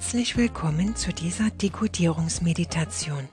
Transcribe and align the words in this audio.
Herzlich 0.00 0.36
willkommen 0.36 0.94
zu 0.94 1.12
dieser 1.12 1.50
Dekodierungsmeditation. 1.50 3.28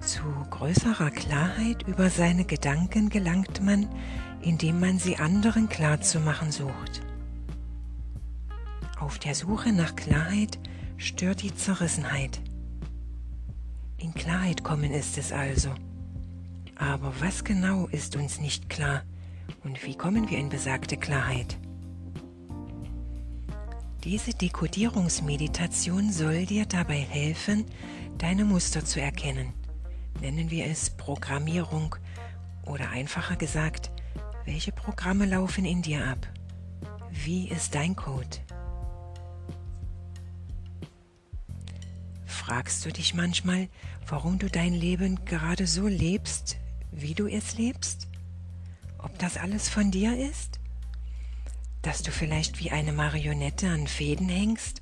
Zu 0.00 0.22
größerer 0.48 1.10
Klarheit 1.10 1.86
über 1.86 2.08
seine 2.08 2.46
Gedanken 2.46 3.10
gelangt 3.10 3.62
man, 3.62 3.90
indem 4.40 4.80
man 4.80 4.98
sie 4.98 5.18
anderen 5.18 5.68
klarzumachen 5.68 6.50
sucht. 6.50 7.02
Auf 8.98 9.18
der 9.18 9.34
Suche 9.34 9.74
nach 9.74 9.96
Klarheit 9.96 10.58
stört 10.96 11.42
die 11.42 11.54
Zerrissenheit. 11.54 12.40
In 13.98 14.14
Klarheit 14.14 14.64
kommen 14.64 14.92
ist 14.92 15.18
es 15.18 15.30
also. 15.30 15.74
Aber 16.74 17.12
was 17.20 17.44
genau 17.44 17.86
ist 17.88 18.16
uns 18.16 18.40
nicht 18.40 18.70
klar 18.70 19.02
und 19.62 19.84
wie 19.84 19.94
kommen 19.94 20.30
wir 20.30 20.38
in 20.38 20.48
besagte 20.48 20.96
Klarheit? 20.96 21.58
Diese 24.04 24.34
Dekodierungsmeditation 24.34 26.10
soll 26.10 26.44
dir 26.44 26.66
dabei 26.66 26.98
helfen, 26.98 27.66
deine 28.18 28.44
Muster 28.44 28.84
zu 28.84 29.00
erkennen. 29.00 29.52
Nennen 30.20 30.50
wir 30.50 30.66
es 30.66 30.90
Programmierung 30.90 31.94
oder 32.66 32.90
einfacher 32.90 33.36
gesagt, 33.36 33.92
welche 34.44 34.72
Programme 34.72 35.24
laufen 35.24 35.64
in 35.64 35.82
dir 35.82 36.04
ab? 36.04 36.26
Wie 37.12 37.48
ist 37.48 37.76
dein 37.76 37.94
Code? 37.94 38.38
Fragst 42.26 42.84
du 42.84 42.90
dich 42.90 43.14
manchmal, 43.14 43.68
warum 44.08 44.40
du 44.40 44.50
dein 44.50 44.74
Leben 44.74 45.24
gerade 45.26 45.68
so 45.68 45.86
lebst, 45.86 46.56
wie 46.90 47.14
du 47.14 47.28
es 47.28 47.56
lebst? 47.56 48.08
Ob 48.98 49.16
das 49.20 49.36
alles 49.36 49.68
von 49.68 49.92
dir 49.92 50.18
ist? 50.18 50.61
Dass 51.82 52.02
du 52.02 52.12
vielleicht 52.12 52.60
wie 52.60 52.70
eine 52.70 52.92
Marionette 52.92 53.68
an 53.68 53.86
Fäden 53.86 54.28
hängst, 54.28 54.80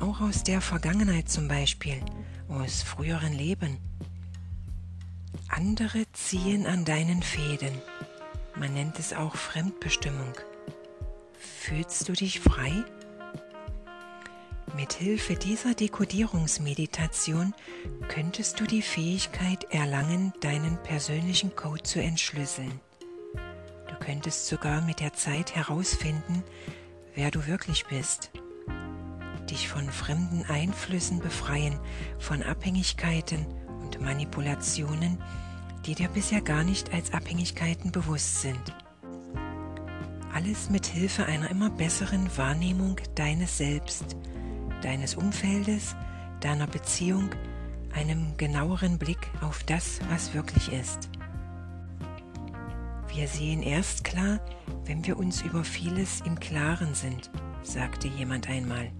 auch 0.00 0.20
aus 0.20 0.42
der 0.42 0.60
Vergangenheit 0.60 1.28
zum 1.28 1.48
Beispiel, 1.48 2.00
aus 2.48 2.82
früheren 2.82 3.32
Leben. 3.32 3.78
Andere 5.48 6.04
ziehen 6.12 6.66
an 6.66 6.84
deinen 6.84 7.22
Fäden. 7.22 7.80
Man 8.56 8.74
nennt 8.74 8.98
es 8.98 9.12
auch 9.12 9.36
Fremdbestimmung. 9.36 10.34
Fühlst 11.38 12.08
du 12.08 12.12
dich 12.12 12.40
frei? 12.40 12.84
Mit 14.76 14.92
Hilfe 14.92 15.36
dieser 15.36 15.74
Dekodierungsmeditation 15.74 17.54
könntest 18.08 18.58
du 18.58 18.64
die 18.64 18.82
Fähigkeit 18.82 19.64
erlangen, 19.72 20.32
deinen 20.40 20.82
persönlichen 20.82 21.54
Code 21.54 21.84
zu 21.84 22.02
entschlüsseln 22.02 22.80
könntest 24.04 24.48
sogar 24.48 24.82
mit 24.82 25.00
der 25.00 25.14
Zeit 25.14 25.54
herausfinden, 25.56 26.42
wer 27.14 27.30
du 27.30 27.46
wirklich 27.46 27.86
bist. 27.86 28.30
Dich 29.50 29.68
von 29.68 29.88
fremden 29.88 30.44
Einflüssen 30.48 31.20
befreien, 31.20 31.78
von 32.18 32.42
Abhängigkeiten 32.42 33.46
und 33.82 34.00
Manipulationen, 34.00 35.18
die 35.86 35.94
dir 35.94 36.08
bisher 36.08 36.40
gar 36.40 36.64
nicht 36.64 36.92
als 36.92 37.12
Abhängigkeiten 37.12 37.92
bewusst 37.92 38.42
sind. 38.42 38.74
Alles 40.34 40.68
mit 40.68 40.86
Hilfe 40.86 41.26
einer 41.26 41.50
immer 41.50 41.70
besseren 41.70 42.28
Wahrnehmung 42.36 42.96
deines 43.14 43.56
Selbst, 43.56 44.16
deines 44.82 45.14
Umfeldes, 45.14 45.94
deiner 46.40 46.66
Beziehung, 46.66 47.30
einem 47.94 48.36
genaueren 48.36 48.98
Blick 48.98 49.30
auf 49.40 49.62
das, 49.62 50.00
was 50.10 50.34
wirklich 50.34 50.72
ist. 50.72 51.08
Wir 53.14 53.28
sehen 53.28 53.62
erst 53.62 54.02
klar, 54.02 54.40
wenn 54.86 55.06
wir 55.06 55.16
uns 55.16 55.42
über 55.42 55.62
vieles 55.62 56.20
im 56.22 56.40
Klaren 56.40 56.94
sind, 56.94 57.30
sagte 57.62 58.08
jemand 58.08 58.48
einmal. 58.48 58.90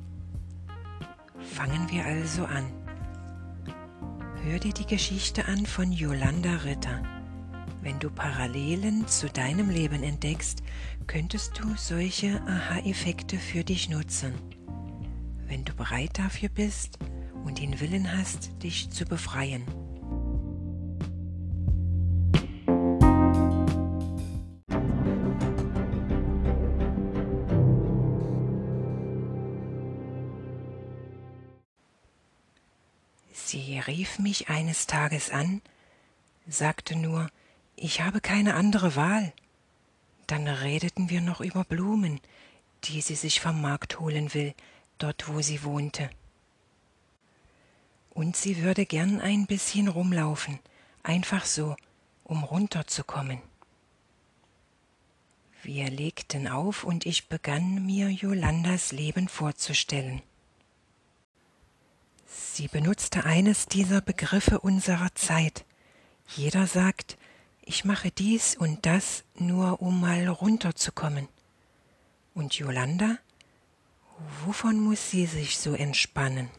Fangen 1.57 1.91
wir 1.91 2.05
also 2.05 2.45
an. 2.45 2.65
Hör 4.45 4.61
dir 4.61 4.73
die 4.73 4.87
Geschichte 4.87 5.47
an 5.47 5.67
von 5.67 5.91
Yolanda 5.91 6.55
Ritter. 6.59 7.03
Wenn 7.83 7.99
du 7.99 8.09
Parallelen 8.09 9.09
zu 9.09 9.29
deinem 9.29 9.69
Leben 9.69 10.05
entdeckst, 10.05 10.63
könntest 11.09 11.59
du 11.59 11.75
solche 11.75 12.41
Aha-Effekte 12.43 13.37
für 13.37 13.65
dich 13.65 13.91
nutzen. 13.91 14.33
Wenn 15.49 15.65
du 15.65 15.75
bereit 15.75 16.17
dafür 16.19 16.51
bist 16.51 17.01
und 17.45 17.59
den 17.59 17.81
Willen 17.81 18.17
hast, 18.17 18.63
dich 18.63 18.91
zu 18.91 19.07
befreien. 19.07 19.65
Sie 33.55 33.79
rief 33.79 34.19
mich 34.19 34.49
eines 34.49 34.89
Tages 34.89 35.31
an, 35.31 35.63
sagte 36.45 36.97
nur, 36.97 37.31
ich 37.77 38.01
habe 38.01 38.21
keine 38.21 38.55
andere 38.55 38.97
Wahl. 38.97 39.33
Dann 40.27 40.49
redeten 40.49 41.09
wir 41.09 41.21
noch 41.21 41.41
über 41.41 41.63
Blumen, 41.63 42.21
die 42.83 43.01
sie 43.01 43.15
sich 43.15 43.41
vom 43.41 43.63
Markt 43.63 44.01
holen 44.01 44.35
will, 44.35 44.55
dort 44.99 45.29
wo 45.29 45.41
sie 45.41 45.63
wohnte. 45.63 46.11
Und 48.11 48.35
sie 48.35 48.61
würde 48.61 48.87
gern 48.87 49.21
ein 49.21 49.47
bisschen 49.47 49.87
rumlaufen, 49.87 50.59
einfach 51.05 51.45
so, 51.45 51.77
um 52.25 52.43
runterzukommen. 52.43 53.39
Wir 55.63 55.91
legten 55.91 56.49
auf 56.49 56.83
und 56.83 57.07
ich 57.07 57.29
begann 57.29 57.87
mir 57.87 58.09
Jolandas 58.09 58.91
Leben 58.91 59.29
vorzustellen. 59.29 60.23
Sie 62.37 62.69
benutzte 62.69 63.25
eines 63.25 63.67
dieser 63.67 64.01
Begriffe 64.01 64.61
unserer 64.61 65.15
Zeit. 65.15 65.65
Jeder 66.37 66.67
sagt, 66.67 67.17
ich 67.63 67.85
mache 67.85 68.11
dies 68.11 68.57
und 68.57 68.87
das 68.87 69.25
nur 69.37 69.81
um 69.81 70.01
mal 70.01 70.27
runterzukommen. 70.27 71.29
Und 72.35 72.55
Yolanda? 72.55 73.19
Wovon 74.45 74.81
muss 74.81 75.11
sie 75.11 75.27
sich 75.27 75.59
so 75.59 75.75
entspannen? 75.75 76.51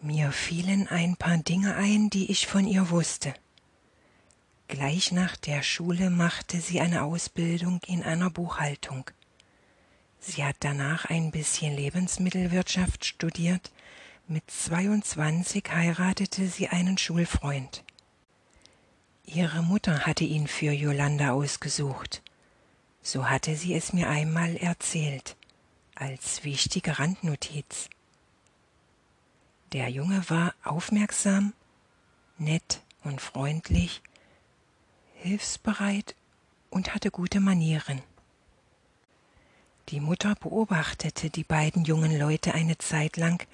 Mir 0.00 0.30
fielen 0.32 0.88
ein 0.88 1.16
paar 1.16 1.38
Dinge 1.38 1.74
ein, 1.76 2.10
die 2.10 2.30
ich 2.30 2.46
von 2.46 2.66
ihr 2.66 2.90
wusste. 2.90 3.34
Gleich 4.68 5.12
nach 5.12 5.36
der 5.36 5.62
Schule 5.62 6.10
machte 6.10 6.60
sie 6.60 6.80
eine 6.80 7.04
Ausbildung 7.04 7.80
in 7.86 8.02
einer 8.02 8.30
Buchhaltung. 8.30 9.08
Sie 10.18 10.44
hat 10.44 10.56
danach 10.60 11.04
ein 11.04 11.30
bisschen 11.30 11.76
Lebensmittelwirtschaft 11.76 13.04
studiert. 13.04 13.70
Mit 14.26 14.50
22 14.50 15.64
heiratete 15.70 16.48
sie 16.48 16.66
einen 16.66 16.98
Schulfreund. 16.98 17.84
Ihre 19.24 19.62
Mutter 19.62 20.04
hatte 20.04 20.24
ihn 20.24 20.48
für 20.48 20.72
Yolanda 20.72 21.30
ausgesucht. 21.30 22.22
So 23.02 23.28
hatte 23.28 23.54
sie 23.54 23.72
es 23.74 23.92
mir 23.92 24.08
einmal 24.08 24.56
erzählt, 24.56 25.36
als 25.94 26.42
wichtige 26.42 26.98
Randnotiz. 26.98 27.88
Der 29.72 29.88
Junge 29.90 30.28
war 30.28 30.54
aufmerksam, 30.64 31.52
nett 32.38 32.82
und 33.04 33.20
freundlich, 33.20 34.02
hilfsbereit 35.26 36.14
und 36.70 36.94
hatte 36.94 37.10
gute 37.10 37.40
Manieren. 37.40 38.00
Die 39.88 40.00
Mutter 40.00 40.34
beobachtete 40.36 41.30
die 41.30 41.44
beiden 41.44 41.84
jungen 41.84 42.18
Leute 42.18 42.54
eine 42.54 42.78
Zeit 42.78 43.16
lang, 43.16 43.44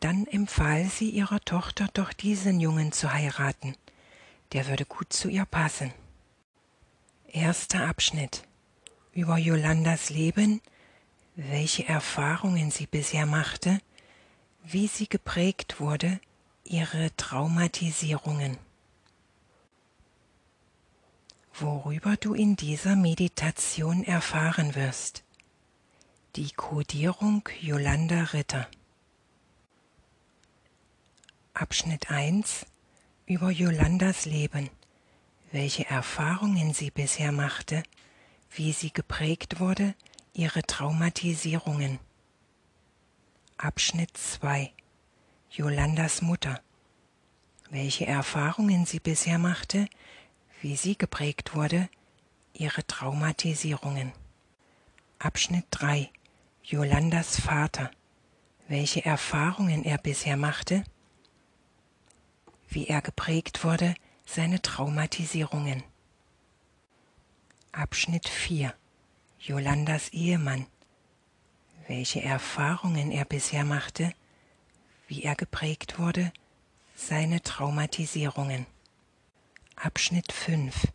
dann 0.00 0.26
empfahl 0.26 0.84
sie 0.84 1.10
ihrer 1.10 1.40
Tochter 1.40 1.88
doch 1.94 2.12
diesen 2.12 2.60
Jungen 2.60 2.92
zu 2.92 3.12
heiraten, 3.12 3.74
der 4.52 4.66
würde 4.68 4.84
gut 4.84 5.12
zu 5.12 5.28
ihr 5.28 5.44
passen. 5.44 5.92
Erster 7.28 7.86
Abschnitt 7.86 8.44
über 9.12 9.38
Jolandas 9.38 10.10
Leben, 10.10 10.60
welche 11.34 11.86
Erfahrungen 11.86 12.70
sie 12.70 12.86
bisher 12.86 13.26
machte, 13.26 13.80
wie 14.64 14.86
sie 14.86 15.08
geprägt 15.08 15.80
wurde, 15.80 16.20
ihre 16.64 17.14
Traumatisierungen 17.16 18.58
worüber 21.60 22.16
du 22.16 22.34
in 22.34 22.56
dieser 22.56 22.96
Meditation 22.96 24.04
erfahren 24.04 24.74
wirst. 24.74 25.24
Die 26.36 26.50
Kodierung 26.50 27.48
Yolanda 27.60 28.24
Ritter. 28.24 28.68
Abschnitt 31.54 32.10
1 32.10 32.66
über 33.24 33.50
Yolandas 33.50 34.26
Leben, 34.26 34.68
welche 35.50 35.86
Erfahrungen 35.86 36.74
sie 36.74 36.90
bisher 36.90 37.32
machte, 37.32 37.82
wie 38.50 38.72
sie 38.72 38.92
geprägt 38.92 39.58
wurde, 39.58 39.94
ihre 40.34 40.62
Traumatisierungen. 40.62 41.98
Abschnitt 43.56 44.16
2 44.16 44.72
Yolandas 45.50 46.20
Mutter. 46.20 46.60
welche 47.70 48.06
Erfahrungen 48.06 48.86
sie 48.86 49.00
bisher 49.00 49.38
machte, 49.38 49.88
wie 50.60 50.76
sie 50.76 50.96
geprägt 50.96 51.54
wurde, 51.54 51.88
ihre 52.52 52.86
Traumatisierungen. 52.86 54.12
Abschnitt 55.18 55.66
3 55.70 56.10
Jolandas 56.62 57.40
Vater, 57.40 57.90
welche 58.68 59.04
Erfahrungen 59.04 59.84
er 59.84 59.98
bisher 59.98 60.36
machte, 60.36 60.84
wie 62.68 62.88
er 62.88 63.02
geprägt 63.02 63.64
wurde, 63.64 63.94
seine 64.24 64.60
Traumatisierungen. 64.60 65.84
Abschnitt 67.72 68.28
4 68.28 68.74
Jolandas 69.38 70.08
Ehemann, 70.08 70.66
welche 71.86 72.22
Erfahrungen 72.22 73.12
er 73.12 73.24
bisher 73.24 73.64
machte, 73.64 74.12
wie 75.06 75.22
er 75.22 75.36
geprägt 75.36 75.98
wurde, 75.98 76.32
seine 76.96 77.42
Traumatisierungen. 77.42 78.66
Abschnitt 79.78 80.32
5 80.32 80.88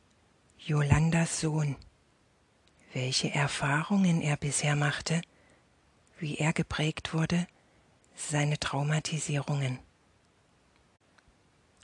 Jolandas 0.58 1.40
Sohn, 1.40 1.76
welche 2.94 3.32
Erfahrungen 3.32 4.22
er 4.22 4.38
bisher 4.38 4.76
machte, 4.76 5.22
wie 6.18 6.38
er 6.38 6.52
geprägt 6.52 7.14
wurde, 7.14 7.48
seine 8.16 8.60
Traumatisierungen. 8.60 9.78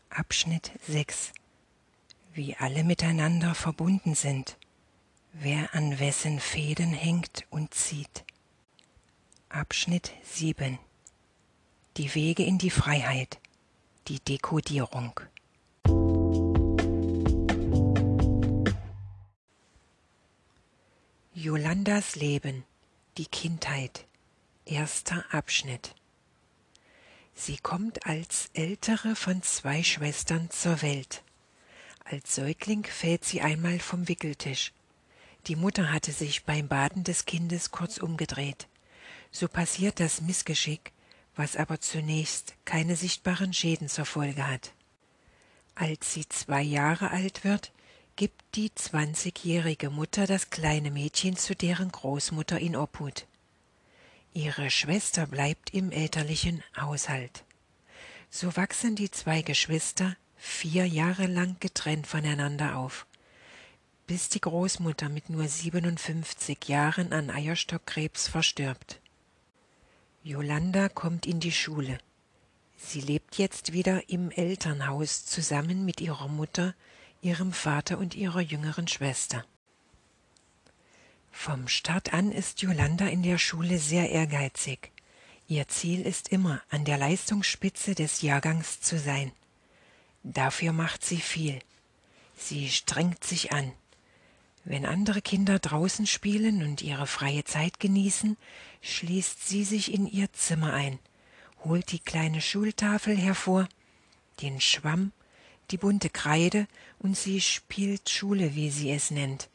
Abschnitt 0.10 0.72
6 0.88 1.34
Wie 2.34 2.56
alle 2.58 2.84
miteinander 2.84 3.54
verbunden 3.54 4.16
sind, 4.16 4.58
wer 5.34 5.76
an 5.76 6.00
wessen 6.00 6.40
Fäden 6.40 6.94
hängt 6.94 7.46
und 7.52 7.76
zieht. 7.76 8.26
Abschnitt 9.50 10.14
7 10.24 10.80
Die 11.98 12.16
Wege 12.16 12.44
in 12.44 12.58
die 12.58 12.72
Freiheit, 12.72 13.40
die 14.08 14.20
Dekodierung. 14.20 15.22
Jolandas 21.48 22.18
Leben, 22.18 22.66
die 23.18 23.26
Kindheit, 23.26 24.06
erster 24.66 25.24
Abschnitt. 25.34 25.96
Sie 27.36 27.56
kommt 27.56 28.06
als 28.06 28.50
ältere 28.54 29.16
von 29.16 29.42
zwei 29.44 29.82
Schwestern 29.82 30.50
zur 30.50 30.82
Welt. 30.82 31.24
Als 32.04 32.36
Säugling 32.36 32.84
fällt 32.84 33.24
sie 33.24 33.40
einmal 33.40 33.80
vom 33.80 34.10
Wickeltisch. 34.10 34.74
Die 35.48 35.56
Mutter 35.56 35.94
hatte 35.94 36.12
sich 36.12 36.44
beim 36.44 36.68
Baden 36.68 37.06
des 37.06 37.24
Kindes 37.24 37.72
kurz 37.72 37.98
umgedreht. 37.98 38.68
So 39.32 39.48
passiert 39.48 40.02
das 40.02 40.20
Missgeschick, 40.20 40.92
was 41.38 41.56
aber 41.56 41.80
zunächst 41.80 42.56
keine 42.66 42.98
sichtbaren 42.98 43.54
Schäden 43.54 43.88
zur 43.88 44.06
Folge 44.06 44.46
hat. 44.46 44.74
Als 45.76 46.14
sie 46.14 46.28
zwei 46.28 46.62
Jahre 46.62 47.10
alt 47.12 47.46
wird, 47.46 47.72
gibt 48.18 48.56
die 48.56 48.74
zwanzigjährige 48.74 49.92
Mutter 49.92 50.26
das 50.26 50.50
kleine 50.50 50.90
Mädchen 50.90 51.38
zu 51.38 51.56
deren 51.56 51.92
Großmutter 51.92 52.60
in 52.60 52.76
Obhut. 52.76 53.28
Ihre 54.34 54.72
Schwester 54.72 55.28
bleibt 55.28 55.72
im 55.72 55.92
elterlichen 55.92 56.64
Haushalt. 56.76 57.44
So 58.32 58.58
wachsen 58.58 58.96
die 58.96 59.12
zwei 59.12 59.44
Geschwister 59.44 60.18
vier 60.36 60.88
Jahre 60.88 61.28
lang 61.28 61.58
getrennt 61.60 62.08
voneinander 62.08 62.78
auf, 62.78 63.06
bis 64.08 64.30
die 64.30 64.42
Großmutter 64.42 65.10
mit 65.10 65.30
nur 65.30 65.48
57 65.48 66.68
Jahren 66.68 67.14
an 67.14 67.30
Eierstockkrebs 67.30 68.28
verstirbt. 68.30 69.00
Jolanda 70.24 70.90
kommt 70.90 71.28
in 71.28 71.40
die 71.40 71.52
Schule. 71.52 72.00
Sie 72.78 73.02
lebt 73.02 73.38
jetzt 73.38 73.74
wieder 73.74 74.10
im 74.10 74.32
Elternhaus 74.32 75.26
zusammen 75.26 75.86
mit 75.86 76.02
ihrer 76.02 76.28
Mutter, 76.28 76.74
ihrem 77.22 77.54
Vater 77.54 77.98
und 77.98 78.16
ihrer 78.16 78.42
jüngeren 78.42 78.88
Schwester. 78.88 79.46
Vom 81.32 81.68
Start 81.68 82.14
an 82.14 82.32
ist 82.32 82.62
Jolanda 82.62 83.08
in 83.08 83.24
der 83.24 83.38
Schule 83.38 83.78
sehr 83.78 84.10
ehrgeizig. 84.10 84.92
Ihr 85.48 85.68
Ziel 85.68 86.06
ist 86.06 86.30
immer, 86.30 86.62
an 86.70 86.84
der 86.84 86.98
Leistungsspitze 86.98 87.96
des 87.96 88.22
Jahrgangs 88.22 88.82
zu 88.82 89.00
sein. 89.00 89.32
Dafür 90.24 90.74
macht 90.74 91.06
sie 91.06 91.22
viel. 91.22 91.60
Sie 92.36 92.70
strengt 92.70 93.24
sich 93.24 93.54
an. 93.54 93.72
Wenn 94.66 94.86
andere 94.86 95.22
Kinder 95.22 95.60
draußen 95.60 96.06
spielen 96.06 96.62
und 96.64 96.82
ihre 96.82 97.08
freie 97.08 97.46
Zeit 97.46 97.80
genießen, 97.80 98.36
schließt 98.82 99.48
sie 99.48 99.64
sich 99.64 99.94
in 99.94 100.06
ihr 100.06 100.34
Zimmer 100.34 100.74
ein, 100.74 101.00
holt 101.64 101.92
die 101.94 102.00
kleine 102.00 102.42
Schultafel 102.42 103.16
hervor, 103.16 103.70
den 104.42 104.60
Schwamm, 104.60 105.14
die 105.72 105.78
bunte 105.78 106.10
Kreide 106.10 106.68
und 107.00 107.18
sie 107.18 107.42
spielt 107.42 108.10
Schule, 108.10 108.56
wie 108.56 108.70
sie 108.70 108.92
es 108.92 109.12
nennt. 109.12 109.50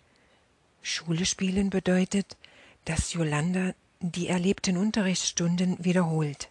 Schule 0.82 1.24
spielen 1.26 1.70
bedeutet, 1.70 2.36
dass 2.84 3.12
Jolanda 3.12 3.74
die 4.00 4.28
erlebten 4.28 4.76
Unterrichtsstunden 4.76 5.82
wiederholt. 5.84 6.50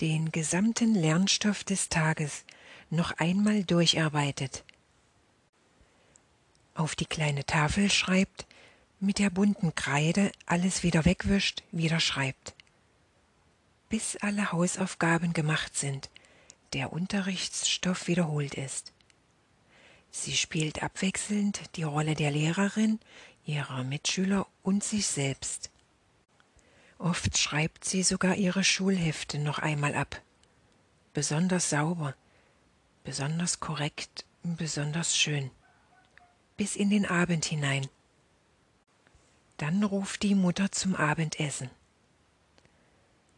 Den 0.00 0.30
gesamten 0.32 0.94
Lernstoff 0.94 1.64
des 1.64 1.88
Tages 1.88 2.44
noch 2.88 3.12
einmal 3.18 3.64
durcharbeitet. 3.64 4.64
Auf 6.74 6.94
die 6.94 7.04
kleine 7.04 7.44
Tafel 7.44 7.90
schreibt, 7.90 8.46
mit 9.00 9.18
der 9.18 9.30
bunten 9.30 9.74
Kreide 9.74 10.30
alles 10.46 10.82
wieder 10.82 11.04
wegwischt, 11.04 11.62
wieder 11.72 12.00
schreibt. 12.00 12.54
Bis 13.88 14.16
alle 14.16 14.52
Hausaufgaben 14.52 15.32
gemacht 15.32 15.76
sind, 15.76 16.10
der 16.72 16.92
Unterrichtsstoff 16.92 18.06
wiederholt 18.06 18.54
ist. 18.54 18.92
Sie 20.10 20.36
spielt 20.36 20.82
abwechselnd 20.82 21.76
die 21.76 21.84
Rolle 21.84 22.14
der 22.14 22.30
Lehrerin, 22.30 22.98
ihrer 23.44 23.84
Mitschüler 23.84 24.46
und 24.62 24.84
sich 24.84 25.06
selbst. 25.06 25.70
Oft 26.98 27.38
schreibt 27.38 27.84
sie 27.84 28.02
sogar 28.02 28.34
ihre 28.36 28.64
Schulhefte 28.64 29.38
noch 29.38 29.58
einmal 29.58 29.94
ab. 29.94 30.20
Besonders 31.14 31.70
sauber, 31.70 32.14
besonders 33.04 33.60
korrekt, 33.60 34.24
besonders 34.42 35.16
schön. 35.16 35.50
Bis 36.56 36.76
in 36.76 36.90
den 36.90 37.06
Abend 37.06 37.44
hinein. 37.46 37.88
Dann 39.56 39.82
ruft 39.82 40.22
die 40.22 40.34
Mutter 40.34 40.70
zum 40.72 40.94
Abendessen. 40.94 41.70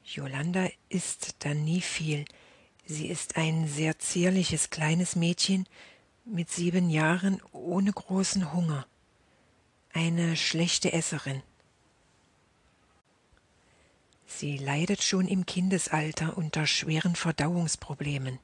Jolanda 0.05 0.69
isst 0.89 1.36
dann 1.41 1.65
nie 1.65 1.81
viel. 1.81 2.24
Sie 2.84 3.06
ist 3.06 3.36
ein 3.36 3.69
sehr 3.69 3.98
zierliches 3.98 4.70
kleines 4.70 5.17
Mädchen 5.17 5.67
mit 6.24 6.51
sieben 6.51 6.91
Jahren 6.91 7.41
ohne 7.53 7.93
großen 7.93 8.53
Hunger, 8.53 8.86
eine 9.93 10.36
schlechte 10.36 10.93
Esserin. 10.93 11.43
Sie 14.27 14.56
leidet 14.56 15.03
schon 15.03 15.29
im 15.29 15.46
Kindesalter 15.46 16.36
unter 16.36 16.67
schweren 16.67 17.15
Verdauungsproblemen. 17.15 18.39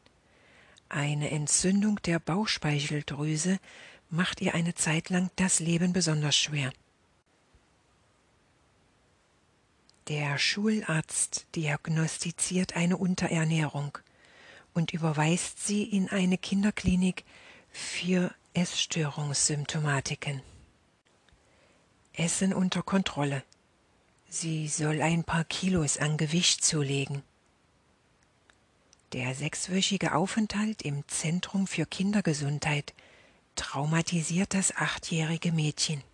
Eine 0.88 1.30
Entzündung 1.30 2.00
der 2.02 2.18
Bauchspeicheldrüse 2.18 3.58
macht 4.10 4.40
ihr 4.40 4.54
eine 4.54 4.74
Zeit 4.74 5.10
lang 5.10 5.30
das 5.36 5.60
Leben 5.60 5.92
besonders 5.92 6.36
schwer. 6.36 6.72
Der 10.08 10.38
Schularzt 10.38 11.46
diagnostiziert 11.54 12.76
eine 12.76 12.96
Unterernährung 12.96 13.98
und 14.78 14.92
überweist 14.92 15.66
sie 15.66 15.82
in 15.82 16.08
eine 16.08 16.38
Kinderklinik 16.38 17.24
für 17.70 18.32
Essstörungssymptomatiken. 18.54 20.40
Essen 22.12 22.54
unter 22.54 22.82
Kontrolle. 22.82 23.42
Sie 24.28 24.68
soll 24.68 25.02
ein 25.02 25.24
paar 25.24 25.44
Kilos 25.44 25.98
an 25.98 26.16
Gewicht 26.16 26.64
zulegen. 26.64 27.24
Der 29.12 29.34
sechswöchige 29.34 30.14
Aufenthalt 30.14 30.82
im 30.82 31.02
Zentrum 31.08 31.66
für 31.66 31.84
Kindergesundheit 31.84 32.94
traumatisiert 33.56 34.54
das 34.54 34.76
achtjährige 34.76 35.50
Mädchen. 35.50 36.04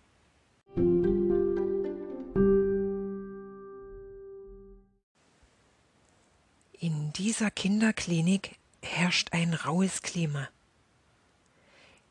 Dieser 7.35 7.51
Kinderklinik 7.51 8.55
herrscht 8.81 9.33
ein 9.33 9.53
raues 9.53 10.01
Klima. 10.03 10.47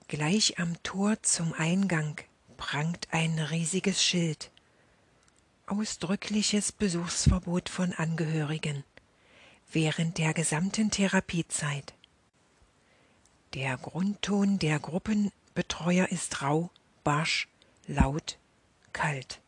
Gleich 0.06 0.58
am 0.58 0.74
Tor 0.82 1.22
zum 1.22 1.54
Eingang 1.54 2.20
prangt 2.58 3.08
ein 3.10 3.38
riesiges 3.38 4.04
Schild. 4.04 4.50
Ausdrückliches 5.66 6.72
Besuchsverbot 6.72 7.70
von 7.70 7.94
Angehörigen 7.94 8.84
während 9.72 10.18
der 10.18 10.34
gesamten 10.34 10.90
Therapiezeit. 10.90 11.94
Der 13.54 13.78
Grundton 13.78 14.58
der 14.58 14.78
Gruppenbetreuer 14.78 16.08
ist 16.08 16.42
rau, 16.42 16.68
barsch, 17.02 17.48
laut, 17.86 18.36
kalt. 18.92 19.40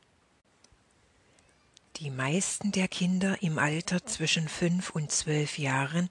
Die 2.00 2.10
meisten 2.10 2.72
der 2.72 2.88
Kinder 2.88 3.42
im 3.42 3.58
Alter 3.58 4.04
zwischen 4.04 4.48
fünf 4.48 4.90
und 4.90 5.10
zwölf 5.10 5.56
Jahren 5.56 6.10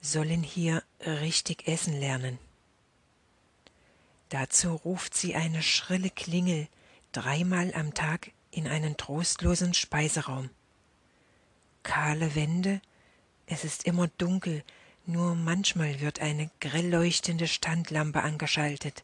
sollen 0.00 0.44
hier 0.44 0.84
richtig 1.04 1.66
essen 1.66 1.98
lernen. 1.98 2.38
Dazu 4.28 4.76
ruft 4.76 5.14
sie 5.14 5.34
eine 5.34 5.60
schrille 5.60 6.10
Klingel 6.10 6.68
dreimal 7.10 7.74
am 7.74 7.94
Tag 7.94 8.30
in 8.52 8.68
einen 8.68 8.96
trostlosen 8.96 9.74
Speiseraum. 9.74 10.50
Kahle 11.82 12.36
Wände, 12.36 12.80
es 13.46 13.64
ist 13.64 13.86
immer 13.86 14.06
dunkel, 14.18 14.62
nur 15.04 15.34
manchmal 15.34 16.00
wird 16.00 16.20
eine 16.20 16.48
grell 16.60 16.88
leuchtende 16.88 17.48
Standlampe 17.48 18.22
angeschaltet, 18.22 19.02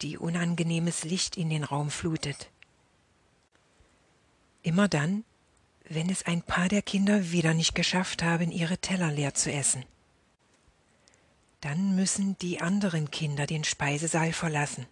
die 0.00 0.16
unangenehmes 0.16 1.02
Licht 1.02 1.36
in 1.36 1.50
den 1.50 1.64
Raum 1.64 1.90
flutet. 1.90 2.50
Immer 4.62 4.86
dann, 4.86 5.24
wenn 5.88 6.10
es 6.10 6.24
ein 6.26 6.42
paar 6.42 6.68
der 6.68 6.82
Kinder 6.82 7.30
wieder 7.30 7.54
nicht 7.54 7.74
geschafft 7.74 8.22
haben, 8.22 8.50
ihre 8.50 8.78
Teller 8.78 9.10
leer 9.10 9.34
zu 9.34 9.52
essen. 9.52 9.84
Dann 11.60 11.94
müssen 11.94 12.36
die 12.38 12.60
anderen 12.60 13.10
Kinder 13.10 13.46
den 13.46 13.64
Speisesaal 13.64 14.32
verlassen. 14.32 14.86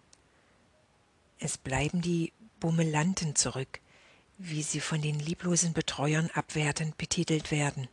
Es 1.39 1.57
bleiben 1.57 2.01
die 2.01 2.33
Bummelanten 2.59 3.35
zurück, 3.35 3.79
wie 4.37 4.63
sie 4.63 4.79
von 4.79 5.01
den 5.01 5.19
lieblosen 5.19 5.73
Betreuern 5.73 6.29
abwertend 6.33 6.97
betitelt 6.97 7.51
werden. 7.51 7.87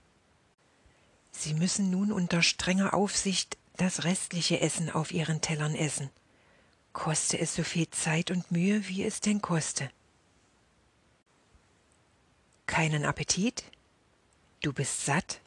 Sie 1.33 1.55
müssen 1.55 1.91
nun 1.91 2.13
unter 2.13 2.43
strenger 2.43 2.95
Aufsicht 2.95 3.57
das 3.77 4.05
restliche 4.05 4.61
Essen 4.61 4.91
auf 4.91 5.13
ihren 5.13 5.41
Tellern 5.41 5.75
essen, 5.75 6.11
koste 6.93 7.39
es 7.39 7.55
so 7.55 7.63
viel 7.63 7.89
Zeit 7.91 8.31
und 8.31 8.51
Mühe, 8.51 8.87
wie 8.89 9.03
es 9.03 9.21
denn 9.21 9.41
koste. 9.41 9.91
Keinen 12.73 13.05
Appetit? 13.05 13.65
Du 14.63 14.73
bist 14.73 15.05
satt? 15.05 15.43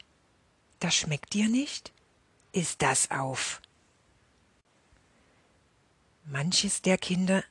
Das 0.78 0.94
schmeckt 0.94 1.34
dir 1.34 1.48
nicht? 1.48 1.92
Iss 2.52 2.78
das 2.78 3.10
auf. 3.10 3.60
Manches 6.24 6.82
der 6.82 6.96
Kinder 6.96 7.42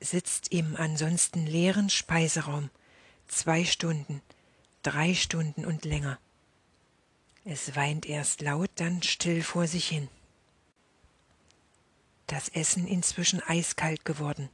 sitzt 0.00 0.50
im 0.50 0.74
ansonsten 0.74 1.46
leeren 1.46 1.90
Speiseraum 1.90 2.70
zwei 3.28 3.64
Stunden, 3.64 4.20
drei 4.82 5.14
Stunden 5.14 5.64
und 5.64 5.84
länger. 5.84 6.18
Es 7.44 7.76
weint 7.76 8.06
erst 8.06 8.40
laut, 8.40 8.70
dann 8.74 9.00
still 9.04 9.44
vor 9.44 9.68
sich 9.68 9.86
hin. 9.86 10.08
Das 12.26 12.48
Essen 12.48 12.88
inzwischen 12.88 13.40
eiskalt 13.44 14.04
geworden. 14.04 14.50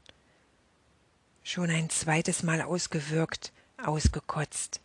Schon 1.44 1.70
ein 1.70 1.88
zweites 1.88 2.42
Mal 2.42 2.60
ausgewürgt, 2.60 3.54
ausgekotzt. 3.78 4.80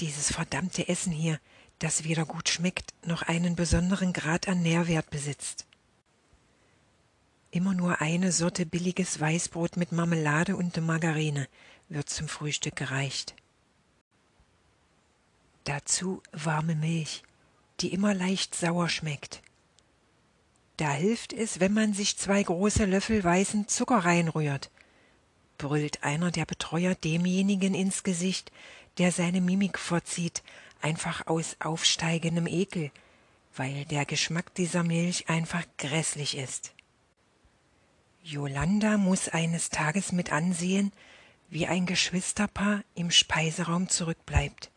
Dieses 0.00 0.32
verdammte 0.32 0.88
Essen 0.88 1.12
hier, 1.12 1.38
das 1.78 2.04
weder 2.04 2.24
gut 2.24 2.48
schmeckt 2.48 2.94
noch 3.04 3.22
einen 3.22 3.56
besonderen 3.56 4.12
Grad 4.12 4.48
an 4.48 4.62
Nährwert 4.62 5.10
besitzt. 5.10 5.66
Immer 7.50 7.74
nur 7.74 8.00
eine 8.00 8.32
Sorte 8.32 8.64
billiges 8.64 9.20
Weißbrot 9.20 9.76
mit 9.76 9.92
Marmelade 9.92 10.56
und 10.56 10.76
Margarine 10.80 11.48
wird 11.88 12.08
zum 12.08 12.28
Frühstück 12.28 12.76
gereicht. 12.76 13.34
Dazu 15.64 16.22
warme 16.32 16.74
Milch, 16.74 17.22
die 17.80 17.92
immer 17.92 18.14
leicht 18.14 18.54
sauer 18.54 18.88
schmeckt. 18.88 19.42
Da 20.76 20.90
hilft 20.92 21.32
es, 21.32 21.60
wenn 21.60 21.74
man 21.74 21.92
sich 21.92 22.16
zwei 22.16 22.42
große 22.42 22.86
Löffel 22.86 23.22
weißen 23.22 23.68
Zucker 23.68 23.98
reinrührt, 23.98 24.70
brüllt 25.62 26.02
einer 26.02 26.32
der 26.32 26.44
Betreuer 26.44 26.96
demjenigen 26.96 27.72
ins 27.74 28.02
Gesicht, 28.02 28.50
der 28.98 29.12
seine 29.12 29.40
Mimik 29.40 29.78
vorzieht, 29.78 30.42
einfach 30.80 31.28
aus 31.28 31.56
aufsteigendem 31.60 32.48
Ekel, 32.48 32.90
weil 33.54 33.84
der 33.84 34.04
Geschmack 34.04 34.52
dieser 34.56 34.82
Milch 34.82 35.28
einfach 35.28 35.62
grässlich 35.78 36.36
ist. 36.36 36.74
Jolanda 38.24 38.98
muss 38.98 39.28
eines 39.28 39.70
Tages 39.70 40.10
mit 40.10 40.32
ansehen, 40.32 40.92
wie 41.48 41.68
ein 41.68 41.86
Geschwisterpaar 41.86 42.82
im 42.96 43.12
Speiseraum 43.12 43.88
zurückbleibt. 43.88 44.68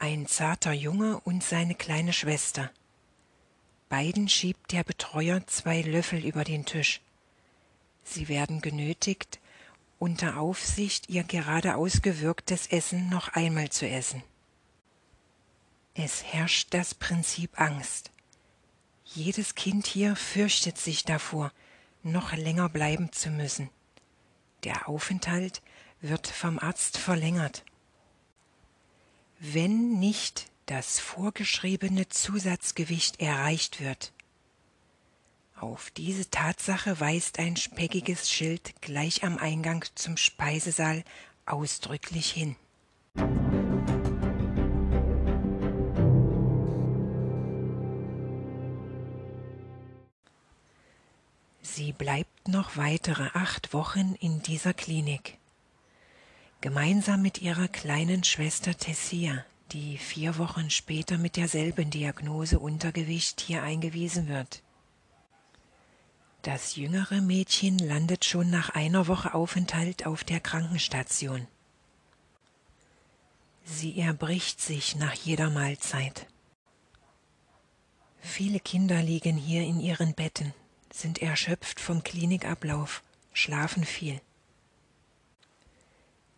Ein 0.00 0.26
zarter 0.26 0.72
Junge 0.72 1.20
und 1.20 1.44
seine 1.44 1.76
kleine 1.76 2.12
Schwester. 2.12 2.70
Beiden 3.88 4.28
schiebt 4.28 4.72
der 4.72 4.82
Betreuer 4.82 5.46
zwei 5.46 5.82
Löffel 5.82 6.24
über 6.24 6.42
den 6.42 6.64
Tisch. 6.64 7.00
Sie 8.02 8.28
werden 8.28 8.60
genötigt, 8.60 9.38
unter 10.00 10.38
Aufsicht 10.38 11.10
ihr 11.10 11.22
gerade 11.22 11.76
ausgewirktes 11.76 12.66
Essen 12.66 13.10
noch 13.10 13.28
einmal 13.28 13.68
zu 13.68 13.86
essen. 13.86 14.24
Es 15.94 16.24
herrscht 16.24 16.72
das 16.72 16.94
Prinzip 16.94 17.60
Angst. 17.60 18.10
Jedes 19.04 19.54
Kind 19.54 19.86
hier 19.86 20.16
fürchtet 20.16 20.78
sich 20.78 21.04
davor, 21.04 21.52
noch 22.02 22.32
länger 22.32 22.70
bleiben 22.70 23.12
zu 23.12 23.28
müssen. 23.28 23.68
Der 24.64 24.88
Aufenthalt 24.88 25.60
wird 26.00 26.26
vom 26.26 26.58
Arzt 26.58 26.96
verlängert. 26.96 27.62
Wenn 29.38 29.98
nicht 29.98 30.50
das 30.64 30.98
vorgeschriebene 30.98 32.08
Zusatzgewicht 32.08 33.20
erreicht 33.20 33.80
wird. 33.80 34.14
Auf 35.60 35.90
diese 35.90 36.30
Tatsache 36.30 37.00
weist 37.00 37.38
ein 37.38 37.54
speckiges 37.54 38.30
Schild 38.30 38.80
gleich 38.80 39.24
am 39.24 39.36
Eingang 39.36 39.84
zum 39.94 40.16
Speisesaal 40.16 41.04
ausdrücklich 41.44 42.30
hin. 42.30 42.56
Sie 51.60 51.92
bleibt 51.92 52.48
noch 52.48 52.78
weitere 52.78 53.28
acht 53.34 53.74
Wochen 53.74 54.14
in 54.18 54.40
dieser 54.42 54.72
Klinik. 54.72 55.36
Gemeinsam 56.62 57.20
mit 57.20 57.42
ihrer 57.42 57.68
kleinen 57.68 58.24
Schwester 58.24 58.78
Tessia, 58.78 59.44
die 59.72 59.98
vier 59.98 60.38
Wochen 60.38 60.70
später 60.70 61.18
mit 61.18 61.36
derselben 61.36 61.90
Diagnose 61.90 62.58
Untergewicht 62.58 63.42
hier 63.42 63.62
eingewiesen 63.62 64.26
wird. 64.26 64.62
Das 66.42 66.76
jüngere 66.76 67.20
Mädchen 67.20 67.78
landet 67.78 68.24
schon 68.24 68.48
nach 68.48 68.70
einer 68.70 69.08
Woche 69.08 69.34
Aufenthalt 69.34 70.06
auf 70.06 70.24
der 70.24 70.40
Krankenstation. 70.40 71.46
Sie 73.64 74.00
erbricht 74.00 74.58
sich 74.58 74.96
nach 74.96 75.12
jeder 75.12 75.50
Mahlzeit. 75.50 76.26
Viele 78.20 78.58
Kinder 78.58 79.02
liegen 79.02 79.36
hier 79.36 79.62
in 79.62 79.80
ihren 79.80 80.14
Betten, 80.14 80.54
sind 80.90 81.20
erschöpft 81.20 81.78
vom 81.78 82.02
Klinikablauf, 82.02 83.02
schlafen 83.34 83.84
viel. 83.84 84.18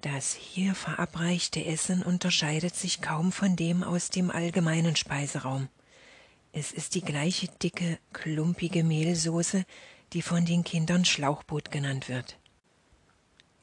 Das 0.01 0.35
hier 0.35 0.75
verabreichte 0.75 1.65
Essen 1.65 2.03
unterscheidet 2.03 2.75
sich 2.75 3.03
kaum 3.03 3.31
von 3.31 3.55
dem 3.55 3.85
aus 3.85 4.11
dem 4.11 4.33
allgemeinen 4.33 4.97
Speiseraum. 4.97 5.69
Es 6.55 6.71
ist 6.71 6.95
die 6.95 7.01
gleiche 7.01 7.49
dicke, 7.49 7.99
klumpige 8.13 8.85
Mehlsoße, 8.85 9.65
die 10.13 10.21
von 10.21 10.45
den 10.45 10.65
Kindern 10.65 11.07
Schlauchboot 11.07 11.71
genannt 11.71 12.11
wird. 12.11 12.39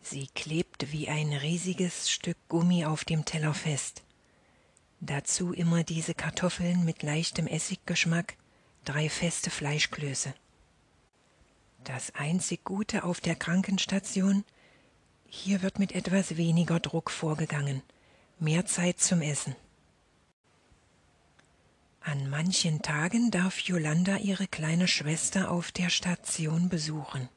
Sie 0.01 0.27
klebt 0.33 0.91
wie 0.91 1.07
ein 1.07 1.31
riesiges 1.33 2.09
Stück 2.09 2.37
Gummi 2.47 2.85
auf 2.85 3.05
dem 3.05 3.25
Teller 3.25 3.53
fest. 3.53 4.01
Dazu 5.01 5.53
immer 5.53 5.83
diese 5.83 6.15
Kartoffeln 6.15 6.83
mit 6.83 7.03
leichtem 7.03 7.45
Essiggeschmack, 7.45 8.35
drei 8.85 9.07
feste 9.07 9.51
Fleischklöße. 9.51 10.33
Das 11.83 12.15
einzig 12.15 12.63
Gute 12.63 13.03
auf 13.03 13.21
der 13.21 13.35
Krankenstation, 13.35 14.43
hier 15.27 15.61
wird 15.61 15.77
mit 15.77 15.91
etwas 15.91 16.37
weniger 16.37 16.79
Druck 16.79 17.11
vorgegangen, 17.11 17.83
mehr 18.39 18.65
Zeit 18.65 18.99
zum 18.99 19.21
Essen. 19.21 19.55
An 22.01 22.29
manchen 22.29 22.81
Tagen 22.81 23.29
darf 23.29 23.59
Jolanda 23.59 24.17
ihre 24.17 24.47
kleine 24.47 24.87
Schwester 24.87 25.51
auf 25.51 25.71
der 25.71 25.89
Station 25.89 26.69
besuchen. 26.69 27.29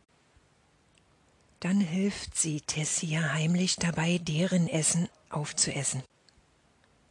Dann 1.61 1.81
hilft 1.81 2.37
sie 2.37 2.61
Tessia 2.61 3.33
heimlich 3.33 3.77
dabei, 3.77 4.19
deren 4.19 4.69
Essen 4.69 5.09
aufzuessen. 5.31 6.03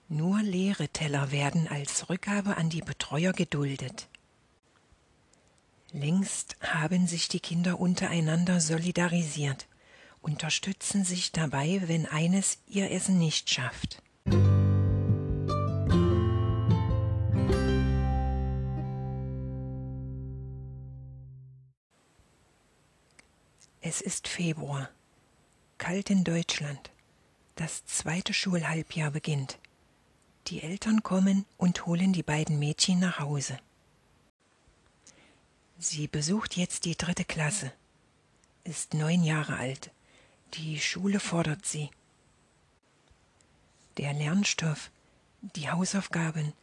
Nur 0.07 0.41
leere 0.41 0.89
Teller 0.89 1.31
werden 1.31 1.67
als 1.67 2.09
Rückgabe 2.09 2.57
an 2.57 2.69
die 2.69 2.81
Betreuer 2.81 3.31
geduldet. 3.31 4.09
Längst 5.93 6.55
haben 6.61 7.07
sich 7.07 7.27
die 7.27 7.39
Kinder 7.39 7.79
untereinander 7.79 8.61
solidarisiert, 8.61 9.67
unterstützen 10.21 11.03
sich 11.03 11.31
dabei, 11.31 11.81
wenn 11.85 12.05
eines 12.05 12.59
ihr 12.67 12.91
Essen 12.91 13.17
nicht 13.17 13.49
schafft. 13.49 14.01
Es 23.93 23.99
ist 23.99 24.29
Februar, 24.29 24.89
kalt 25.77 26.09
in 26.09 26.23
Deutschland. 26.23 26.91
Das 27.55 27.83
zweite 27.85 28.33
Schulhalbjahr 28.33 29.11
beginnt. 29.11 29.59
Die 30.47 30.63
Eltern 30.63 31.03
kommen 31.03 31.45
und 31.57 31.85
holen 31.85 32.13
die 32.13 32.23
beiden 32.23 32.57
Mädchen 32.57 32.99
nach 32.99 33.19
Hause. 33.19 33.59
Sie 35.77 36.07
besucht 36.07 36.55
jetzt 36.55 36.85
die 36.85 36.95
dritte 36.95 37.25
Klasse, 37.25 37.73
ist 38.63 38.93
neun 38.93 39.25
Jahre 39.25 39.57
alt. 39.57 39.91
Die 40.53 40.79
Schule 40.79 41.19
fordert 41.19 41.65
sie. 41.65 41.89
Der 43.97 44.13
Lernstoff, 44.13 44.89
die 45.41 45.69
Hausaufgaben, 45.69 46.53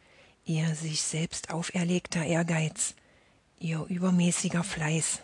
ihr 0.45 0.73
sich 0.73 1.03
selbst 1.03 1.51
auferlegter 1.51 2.25
Ehrgeiz, 2.25 2.95
ihr 3.59 3.85
übermäßiger 3.87 4.63
Fleiß. 4.63 5.21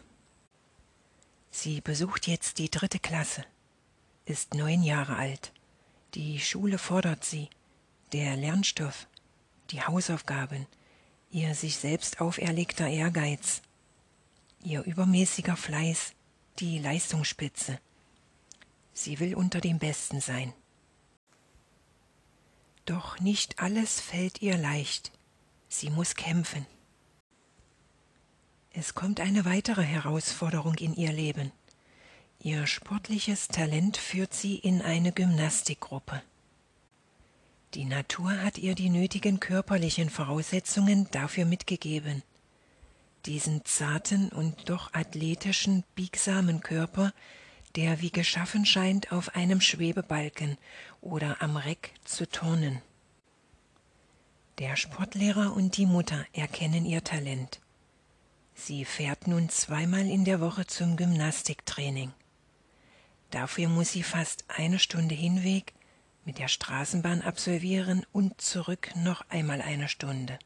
Sie 1.58 1.80
besucht 1.80 2.28
jetzt 2.28 2.58
die 2.58 2.70
dritte 2.70 3.00
Klasse, 3.00 3.46
ist 4.26 4.56
neun 4.56 4.84
Jahre 4.84 5.16
alt. 5.16 5.54
Die 6.14 6.38
Schule 6.42 6.78
fordert 6.78 7.24
sie, 7.24 7.50
der 8.12 8.36
Lernstoff, 8.36 9.08
die 9.72 9.82
Hausaufgaben, 9.82 10.68
ihr 11.32 11.56
sich 11.56 11.78
selbst 11.78 12.20
auferlegter 12.20 12.90
Ehrgeiz, 12.90 13.62
ihr 14.64 14.84
übermäßiger 14.84 15.56
Fleiß, 15.56 16.12
die 16.60 16.78
Leistungsspitze. 16.78 17.80
Sie 18.94 19.22
will 19.22 19.34
unter 19.34 19.62
dem 19.62 19.80
Besten 19.80 20.20
sein. 20.20 20.54
Doch 22.84 23.22
nicht 23.22 23.60
alles 23.60 24.02
fällt 24.02 24.42
ihr 24.42 24.58
leicht. 24.58 25.14
Sie 25.70 25.90
muss 25.90 26.16
kämpfen. 26.16 26.66
Es 28.78 28.94
kommt 28.94 29.22
eine 29.22 29.46
weitere 29.46 29.84
Herausforderung 29.84 30.76
in 30.76 30.94
ihr 30.96 31.14
Leben. 31.14 31.54
Ihr 32.42 32.68
sportliches 32.68 33.48
Talent 33.48 33.96
führt 33.96 34.34
sie 34.34 34.58
in 34.58 34.82
eine 34.82 35.14
Gymnastikgruppe. 35.14 36.22
Die 37.74 37.86
Natur 37.86 38.42
hat 38.44 38.58
ihr 38.58 38.76
die 38.76 38.90
nötigen 38.90 39.40
körperlichen 39.40 40.10
Voraussetzungen 40.10 41.08
dafür 41.12 41.46
mitgegeben. 41.46 42.22
Diesen 43.26 43.64
zarten 43.64 44.28
und 44.28 44.70
doch 44.70 44.94
athletischen, 44.94 45.86
biegsamen 45.96 46.60
Körper, 46.60 47.14
der 47.78 48.02
wie 48.02 48.12
geschaffen 48.12 48.66
scheint, 48.66 49.14
auf 49.14 49.36
einem 49.36 49.62
Schwebebalken 49.62 50.58
oder 51.00 51.42
am 51.42 51.56
Reck 51.56 51.94
zu 52.04 52.28
turnen. 52.28 52.82
Der 54.60 54.76
Sportlehrer 54.76 55.54
und 55.54 55.78
die 55.78 55.86
Mutter 55.86 56.26
erkennen 56.34 56.86
ihr 56.86 57.06
Talent. 57.06 57.62
Sie 58.56 58.86
fährt 58.86 59.28
nun 59.28 59.50
zweimal 59.50 60.08
in 60.10 60.26
der 60.26 60.40
Woche 60.40 60.66
zum 60.66 60.96
Gymnastiktraining. 60.96 62.14
Dafür 63.30 63.68
muss 63.70 63.92
sie 63.92 64.02
fast 64.02 64.46
eine 64.48 64.80
Stunde 64.80 65.14
Hinweg 65.14 65.74
mit 66.24 66.40
der 66.40 66.48
Straßenbahn 66.48 67.22
absolvieren 67.22 68.06
und 68.12 68.42
zurück 68.42 68.92
noch 68.96 69.24
einmal 69.30 69.62
eine 69.62 69.88
Stunde. 69.88 70.40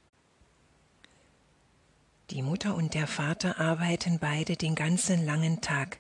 Die 2.32 2.42
Mutter 2.42 2.76
und 2.76 2.94
der 2.94 3.08
Vater 3.08 3.60
arbeiten 3.60 4.20
beide 4.20 4.56
den 4.58 4.76
ganzen 4.76 5.26
langen 5.26 5.62
Tag. 5.62 6.00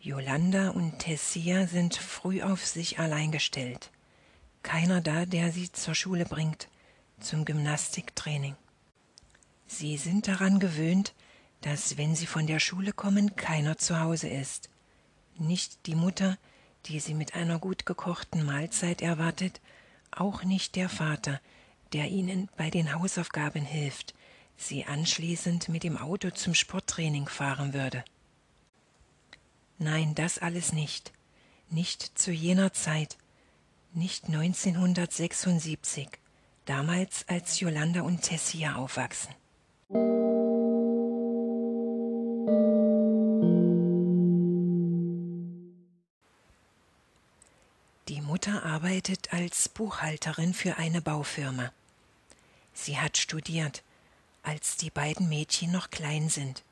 Yolanda 0.00 0.70
und 0.70 1.00
Tessia 1.00 1.66
sind 1.66 1.96
früh 1.96 2.42
auf 2.42 2.64
sich 2.64 2.98
allein 2.98 3.32
gestellt. 3.32 3.90
Keiner 4.62 5.00
da, 5.00 5.26
der 5.26 5.52
sie 5.52 5.72
zur 5.72 5.94
Schule 5.94 6.24
bringt, 6.24 6.68
zum 7.18 7.44
Gymnastiktraining. 7.44 8.56
Sie 9.66 9.96
sind 9.98 10.28
daran 10.28 10.60
gewöhnt, 10.60 11.14
dass 11.60 11.96
wenn 11.96 12.14
sie 12.14 12.26
von 12.26 12.46
der 12.46 12.60
Schule 12.60 12.92
kommen, 12.92 13.36
keiner 13.36 13.76
zu 13.76 14.00
Hause 14.00 14.28
ist. 14.28 14.70
Nicht 15.38 15.86
die 15.86 15.94
Mutter, 15.94 16.38
die 16.86 17.00
sie 17.00 17.14
mit 17.14 17.34
einer 17.34 17.58
gut 17.58 17.86
gekochten 17.86 18.44
Mahlzeit 18.44 19.02
erwartet, 19.02 19.60
auch 20.10 20.44
nicht 20.44 20.76
der 20.76 20.88
Vater, 20.88 21.40
der 21.92 22.08
ihnen 22.08 22.48
bei 22.56 22.70
den 22.70 22.94
Hausaufgaben 22.94 23.64
hilft, 23.64 24.14
sie 24.56 24.84
anschließend 24.84 25.68
mit 25.68 25.82
dem 25.82 25.96
Auto 25.96 26.30
zum 26.30 26.54
Sporttraining 26.54 27.28
fahren 27.28 27.72
würde. 27.74 28.04
Nein, 29.78 30.14
das 30.14 30.38
alles 30.38 30.72
nicht. 30.72 31.12
Nicht 31.70 32.18
zu 32.18 32.32
jener 32.32 32.72
Zeit. 32.72 33.16
Nicht 33.92 34.26
1976, 34.26 36.08
damals 36.64 37.26
als 37.28 37.60
Yolanda 37.60 38.02
und 38.02 38.22
Tessia 38.22 38.76
aufwachsen. 38.76 39.34
Arbeitet 48.80 49.34
als 49.34 49.68
Buchhalterin 49.68 50.54
für 50.54 50.78
eine 50.78 51.02
Baufirma. 51.02 51.70
Sie 52.72 52.98
hat 52.98 53.18
studiert, 53.18 53.82
als 54.42 54.78
die 54.78 54.88
beiden 54.88 55.28
Mädchen 55.28 55.70
noch 55.70 55.90
klein 55.90 56.30
sind. 56.30 56.62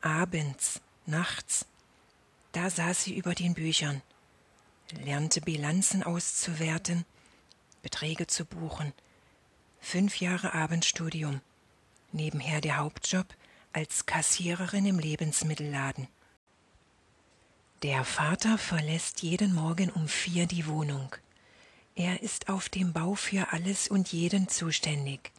Abends, 0.00 0.80
nachts, 1.04 1.66
da 2.52 2.70
saß 2.70 3.04
sie 3.04 3.14
über 3.14 3.34
den 3.34 3.52
Büchern, 3.52 4.00
lernte 5.04 5.42
Bilanzen 5.42 6.02
auszuwerten, 6.02 7.04
Beträge 7.82 8.26
zu 8.26 8.46
buchen. 8.46 8.94
Fünf 9.80 10.20
Jahre 10.20 10.54
Abendstudium, 10.54 11.42
nebenher 12.10 12.62
der 12.62 12.78
Hauptjob 12.78 13.26
als 13.74 14.06
Kassiererin 14.06 14.86
im 14.86 14.98
Lebensmittelladen. 14.98 16.08
Der 17.84 18.02
Vater 18.04 18.58
verlässt 18.58 19.22
jeden 19.22 19.54
Morgen 19.54 19.90
um 19.90 20.08
vier 20.08 20.46
die 20.46 20.66
Wohnung. 20.66 21.14
Er 21.94 22.22
ist 22.22 22.48
auf 22.48 22.68
dem 22.68 22.92
Bau 22.92 23.14
für 23.14 23.52
alles 23.52 23.86
und 23.86 24.12
jeden 24.12 24.48
zuständig. 24.48 25.30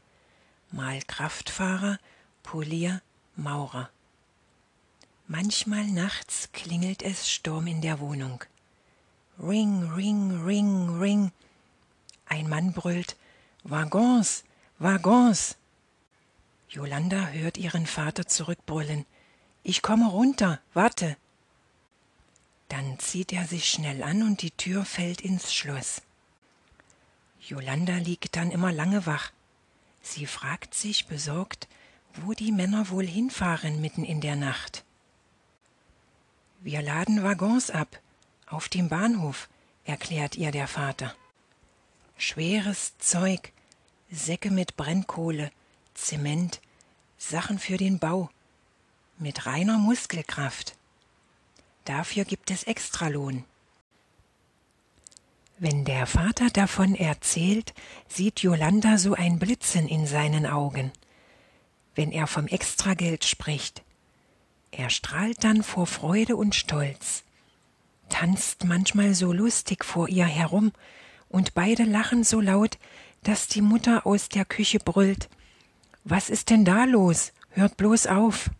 Mal 0.71 1.01
Kraftfahrer, 1.01 1.99
Polier, 2.41 3.01
Maurer. 3.35 3.89
Manchmal 5.27 5.85
nachts 5.87 6.49
klingelt 6.53 7.01
es 7.03 7.29
Sturm 7.29 7.67
in 7.67 7.81
der 7.81 7.99
Wohnung. 7.99 8.41
Ring, 9.37 9.91
ring, 9.91 10.41
ring, 10.45 10.97
ring. 10.97 11.31
Ein 12.25 12.47
Mann 12.47 12.71
brüllt 12.71 13.17
Waggons, 13.65 14.45
Waggons. 14.77 15.57
Jolanda 16.69 17.27
hört 17.27 17.57
ihren 17.57 17.85
Vater 17.85 18.27
zurückbrüllen. 18.27 19.05
Ich 19.61 19.81
komme 19.81 20.07
runter, 20.07 20.61
warte. 20.73 21.17
Dann 22.69 22.97
zieht 22.99 23.33
er 23.33 23.45
sich 23.45 23.69
schnell 23.69 24.03
an 24.03 24.23
und 24.23 24.41
die 24.41 24.51
Tür 24.51 24.85
fällt 24.85 25.21
ins 25.21 25.53
Schloss. 25.53 26.01
Jolanda 27.41 27.97
liegt 27.97 28.35
dann 28.35 28.51
immer 28.51 28.71
lange 28.71 29.05
wach. 29.05 29.31
Sie 30.01 30.25
fragt 30.25 30.73
sich 30.73 31.07
besorgt, 31.07 31.67
wo 32.13 32.33
die 32.33 32.51
Männer 32.51 32.89
wohl 32.89 33.05
hinfahren 33.05 33.81
mitten 33.81 34.03
in 34.03 34.21
der 34.21 34.35
Nacht. 34.35 34.83
Wir 36.61 36.81
laden 36.81 37.23
Waggons 37.23 37.71
ab, 37.71 37.99
auf 38.47 38.69
dem 38.69 38.89
Bahnhof, 38.89 39.49
erklärt 39.85 40.35
ihr 40.35 40.51
der 40.51 40.67
Vater. 40.67 41.15
Schweres 42.17 42.97
Zeug, 42.97 43.51
Säcke 44.11 44.51
mit 44.51 44.75
Brennkohle, 44.75 45.51
Zement, 45.93 46.59
Sachen 47.17 47.59
für 47.59 47.77
den 47.77 47.99
Bau, 47.99 48.29
mit 49.17 49.45
reiner 49.45 49.77
Muskelkraft. 49.77 50.75
Dafür 51.89 52.23
gibt 52.23 52.51
es 52.51 52.65
Extralohn. 52.65 53.45
Wenn 55.57 55.85
der 55.85 56.05
Vater 56.05 56.51
davon 56.51 56.93
erzählt, 56.93 57.73
sieht 58.07 58.41
Jolanda 58.41 58.99
so 58.99 59.15
ein 59.15 59.39
Blitzen 59.39 59.87
in 59.87 60.05
seinen 60.05 60.45
Augen. 60.45 60.91
Wenn 61.95 62.11
er 62.11 62.27
vom 62.27 62.45
Extrageld 62.45 63.25
spricht, 63.25 63.81
er 64.69 64.91
strahlt 64.91 65.43
dann 65.43 65.63
vor 65.63 65.87
Freude 65.87 66.35
und 66.35 66.53
Stolz, 66.53 67.23
tanzt 68.07 68.65
manchmal 68.65 69.15
so 69.15 69.33
lustig 69.33 69.83
vor 69.83 70.09
ihr 70.09 70.27
herum, 70.27 70.71
und 71.27 71.55
beide 71.55 71.85
lachen 71.85 72.23
so 72.23 72.39
laut, 72.39 72.77
dass 73.23 73.47
die 73.47 73.63
Mutter 73.63 74.05
aus 74.05 74.29
der 74.29 74.45
Küche 74.45 74.77
brüllt 74.77 75.27
Was 76.03 76.29
ist 76.29 76.51
denn 76.51 76.65
da 76.65 76.85
los? 76.85 77.33
Hört 77.49 77.77
bloß 77.77 78.05
auf. 78.05 78.51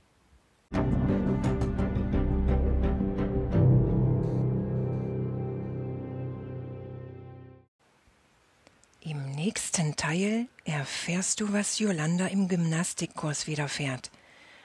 Nächsten 9.40 9.96
Teil 9.96 10.50
erfährst 10.66 11.40
du, 11.40 11.54
was 11.54 11.80
Jolanda 11.80 12.28
im 12.28 12.50
Gymnastikkurs 12.50 13.48
widerfährt 13.48 14.12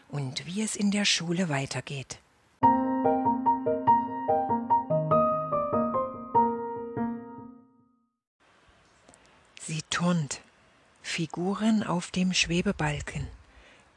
und 0.08 0.46
wie 0.46 0.62
es 0.62 0.74
in 0.74 0.90
der 0.90 1.04
Schule 1.04 1.48
weitergeht. 1.48 2.18
Sie 9.60 9.82
turnt, 9.90 10.40
Figuren 11.02 11.84
auf 11.84 12.10
dem 12.10 12.34
Schwebebalken, 12.34 13.28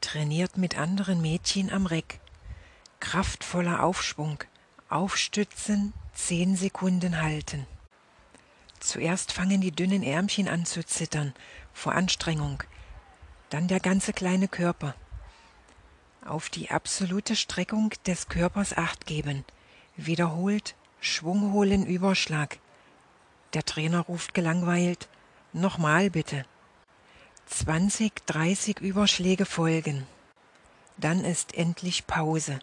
trainiert 0.00 0.58
mit 0.58 0.78
anderen 0.78 1.20
Mädchen 1.20 1.72
am 1.72 1.86
Reck. 1.86 2.20
Kraftvoller 3.00 3.82
Aufschwung, 3.82 4.44
aufstützen, 4.88 5.92
zehn 6.14 6.54
Sekunden 6.54 7.20
halten. 7.20 7.66
Zuerst 8.80 9.32
fangen 9.32 9.60
die 9.60 9.72
dünnen 9.72 10.02
Ärmchen 10.02 10.48
an 10.48 10.64
zu 10.64 10.84
zittern 10.84 11.34
vor 11.72 11.94
Anstrengung, 11.94 12.62
dann 13.50 13.68
der 13.68 13.80
ganze 13.80 14.12
kleine 14.12 14.48
Körper. 14.48 14.94
Auf 16.24 16.50
die 16.50 16.70
absolute 16.70 17.36
Streckung 17.36 17.92
des 18.06 18.28
Körpers 18.28 18.76
acht 18.76 19.06
geben. 19.06 19.44
Wiederholt 19.96 20.74
Schwung 21.00 21.52
holen, 21.52 21.86
Überschlag. 21.86 22.58
Der 23.54 23.64
Trainer 23.64 24.00
ruft 24.00 24.34
gelangweilt, 24.34 25.08
nochmal 25.52 26.10
bitte. 26.10 26.44
20, 27.46 28.26
30 28.26 28.80
Überschläge 28.80 29.46
folgen. 29.46 30.06
Dann 30.96 31.24
ist 31.24 31.54
endlich 31.54 32.06
Pause. 32.06 32.58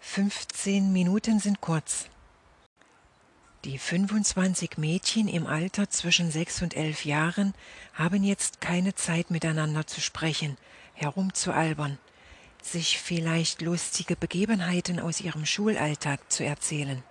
15 0.00 0.92
Minuten 0.92 1.38
sind 1.38 1.60
kurz. 1.60 2.08
Die 3.64 3.78
25 3.78 4.78
Mädchen 4.78 5.26
im 5.28 5.46
Alter 5.46 5.90
zwischen 5.90 6.30
6 6.30 6.62
und 6.62 6.76
11 6.76 7.04
Jahren 7.04 7.54
haben 7.94 8.22
jetzt 8.22 8.60
keine 8.60 8.94
Zeit 8.94 9.30
miteinander 9.30 9.86
zu 9.86 10.00
sprechen, 10.00 10.56
herumzualbern, 10.94 11.98
sich 12.62 12.98
vielleicht 12.98 13.62
lustige 13.62 14.14
Begebenheiten 14.14 15.00
aus 15.00 15.20
ihrem 15.20 15.46
Schulalltag 15.46 16.20
zu 16.30 16.44
erzählen. 16.44 17.02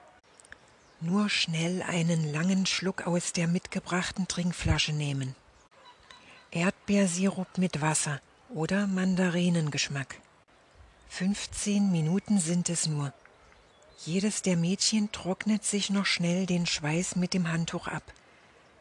Nur 1.02 1.30
schnell 1.30 1.82
einen 1.82 2.32
langen 2.32 2.66
Schluck 2.66 3.06
aus 3.06 3.34
der 3.34 3.48
mitgebrachten 3.48 4.28
Trinkflasche 4.28 4.94
nehmen. 4.94 5.36
Erdbeersirup 6.52 7.58
mit 7.58 7.82
Wasser 7.82 8.22
oder 8.50 8.88
Mandarinengeschmack. 8.88 10.16
15 11.10 11.92
Minuten 11.92 12.40
sind 12.40 12.70
es 12.70 12.88
nur. 12.88 13.14
Jedes 14.04 14.42
der 14.42 14.58
Mädchen 14.58 15.12
trocknet 15.12 15.64
sich 15.64 15.90
noch 15.90 16.06
schnell 16.06 16.46
den 16.46 16.66
Schweiß 16.66 17.16
mit 17.16 17.34
dem 17.34 17.52
Handtuch 17.52 17.88
ab, 17.88 18.04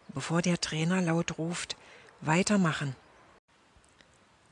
bevor 0.09 0.43
der 0.43 0.61
Trainer 0.61 1.01
laut 1.01 1.39
ruft 1.39 1.77
Weitermachen. 2.21 2.97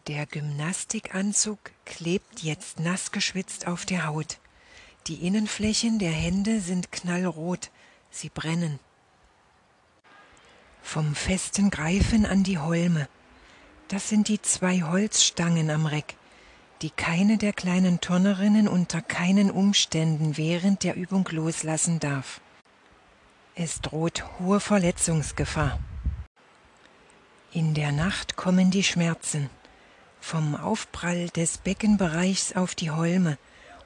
Der 0.07 0.27
Gymnastikanzug 0.27 1.59
klebt 1.85 2.43
jetzt 2.43 2.81
nass 2.81 3.13
geschwitzt 3.13 3.67
auf 3.67 3.87
der 3.87 4.07
Haut. 4.07 4.39
Die 5.07 5.27
Innenflächen 5.27 5.99
der 5.99 6.13
Hände 6.13 6.61
sind 6.61 6.93
knallrot, 6.93 7.71
sie 8.11 8.29
brennen. 8.29 8.79
Vom 10.83 11.15
festen 11.15 11.71
Greifen 11.71 12.27
an 12.27 12.43
die 12.43 12.59
Holme. 12.59 13.09
Das 13.89 14.09
sind 14.09 14.29
die 14.29 14.41
zwei 14.43 14.83
Holzstangen 14.83 15.71
am 15.71 15.87
Reck 15.87 16.17
die 16.83 16.91
keine 16.91 17.39
der 17.39 17.53
kleinen 17.53 18.01
Turnerinnen 18.01 18.67
unter 18.67 19.01
keinen 19.01 19.51
Umständen 19.51 20.37
während 20.37 20.83
der 20.83 20.97
Übung 20.97 21.29
loslassen 21.31 22.01
darf. 22.01 22.41
Es 23.55 23.81
droht 23.81 24.25
hohe 24.39 24.59
Verletzungsgefahr. 24.59 25.79
In 27.53 27.75
der 27.75 27.93
Nacht 27.93 28.37
kommen 28.37 28.71
die 28.71 28.83
Schmerzen 28.83 29.49
vom 30.21 30.57
Aufprall 30.57 31.29
des 31.31 31.59
Beckenbereichs 31.59 32.55
auf 32.55 32.75
die 32.75 32.91
Holme 32.91 33.39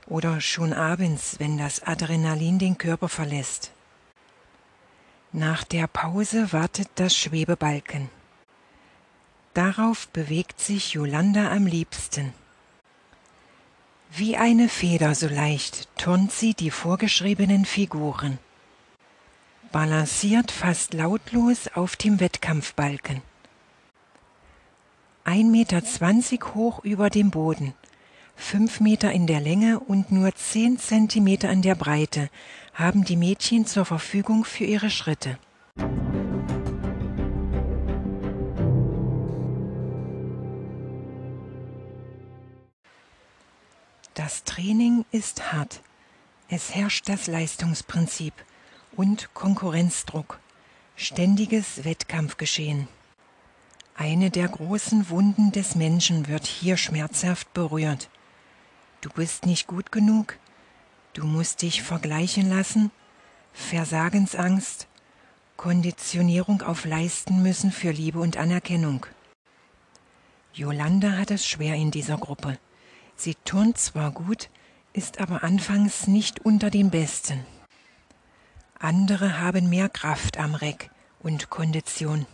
oder 0.06 0.40
schon 0.40 0.72
abends, 0.72 1.36
wenn 1.38 1.58
das 1.58 1.82
Adrenalin 1.82 2.58
den 2.58 2.78
Körper 2.78 3.08
verlässt. 3.08 3.72
Nach 5.32 5.64
der 5.64 5.86
Pause 5.86 6.52
wartet 6.52 6.88
das 6.94 7.14
Schwebebalken. 7.16 8.08
Darauf 9.54 10.08
bewegt 10.08 10.60
sich 10.60 10.92
Jolanda 10.92 11.50
am 11.50 11.66
liebsten. 11.66 12.32
Wie 14.12 14.36
eine 14.36 14.68
Feder 14.68 15.14
so 15.14 15.28
leicht 15.28 15.88
turnt 15.98 16.32
sie 16.32 16.54
die 16.54 16.70
vorgeschriebenen 16.70 17.64
Figuren, 17.64 18.38
balanciert 19.72 20.50
fast 20.50 20.94
lautlos 20.94 21.68
auf 21.74 21.96
dem 21.96 22.18
Wettkampfbalken. 22.18 23.20
Ein 25.24 25.50
Meter 25.50 25.84
zwanzig 25.84 26.54
hoch 26.54 26.82
über 26.82 27.10
dem 27.10 27.30
Boden, 27.30 27.74
fünf 28.36 28.80
Meter 28.80 29.12
in 29.12 29.26
der 29.26 29.40
Länge 29.40 29.80
und 29.80 30.12
nur 30.12 30.34
zehn 30.34 30.78
Zentimeter 30.78 31.50
in 31.50 31.62
der 31.62 31.74
Breite 31.74 32.30
haben 32.72 33.04
die 33.04 33.16
Mädchen 33.16 33.66
zur 33.66 33.84
Verfügung 33.84 34.44
für 34.44 34.64
ihre 34.64 34.88
Schritte. 34.88 35.38
Das 44.26 44.42
Training 44.42 45.04
ist 45.12 45.52
hart. 45.52 45.82
Es 46.48 46.74
herrscht 46.74 47.08
das 47.08 47.28
Leistungsprinzip 47.28 48.34
und 48.96 49.32
Konkurrenzdruck, 49.34 50.40
ständiges 50.96 51.84
Wettkampfgeschehen. 51.84 52.88
Eine 53.94 54.32
der 54.32 54.48
großen 54.48 55.10
Wunden 55.10 55.52
des 55.52 55.76
Menschen 55.76 56.26
wird 56.26 56.44
hier 56.44 56.76
schmerzhaft 56.76 57.54
berührt. 57.54 58.10
Du 59.00 59.10
bist 59.10 59.46
nicht 59.46 59.68
gut 59.68 59.92
genug, 59.92 60.36
du 61.12 61.24
musst 61.24 61.62
dich 61.62 61.84
vergleichen 61.84 62.50
lassen, 62.50 62.90
Versagensangst, 63.52 64.88
Konditionierung 65.56 66.62
auf 66.62 66.84
Leisten 66.84 67.44
müssen 67.44 67.70
für 67.70 67.92
Liebe 67.92 68.18
und 68.18 68.38
Anerkennung. 68.38 69.06
Jolanda 70.52 71.12
hat 71.12 71.30
es 71.30 71.46
schwer 71.46 71.76
in 71.76 71.92
dieser 71.92 72.18
Gruppe. 72.18 72.58
Sie 73.16 73.34
turnt 73.44 73.78
zwar 73.78 74.10
gut, 74.10 74.50
ist 74.92 75.20
aber 75.20 75.42
anfangs 75.42 76.06
nicht 76.06 76.40
unter 76.40 76.70
den 76.70 76.90
Besten. 76.90 77.44
Andere 78.78 79.40
haben 79.40 79.68
mehr 79.70 79.88
Kraft 79.88 80.38
am 80.38 80.54
Reck 80.54 80.90
und 81.20 81.48
Kondition. 81.50 82.26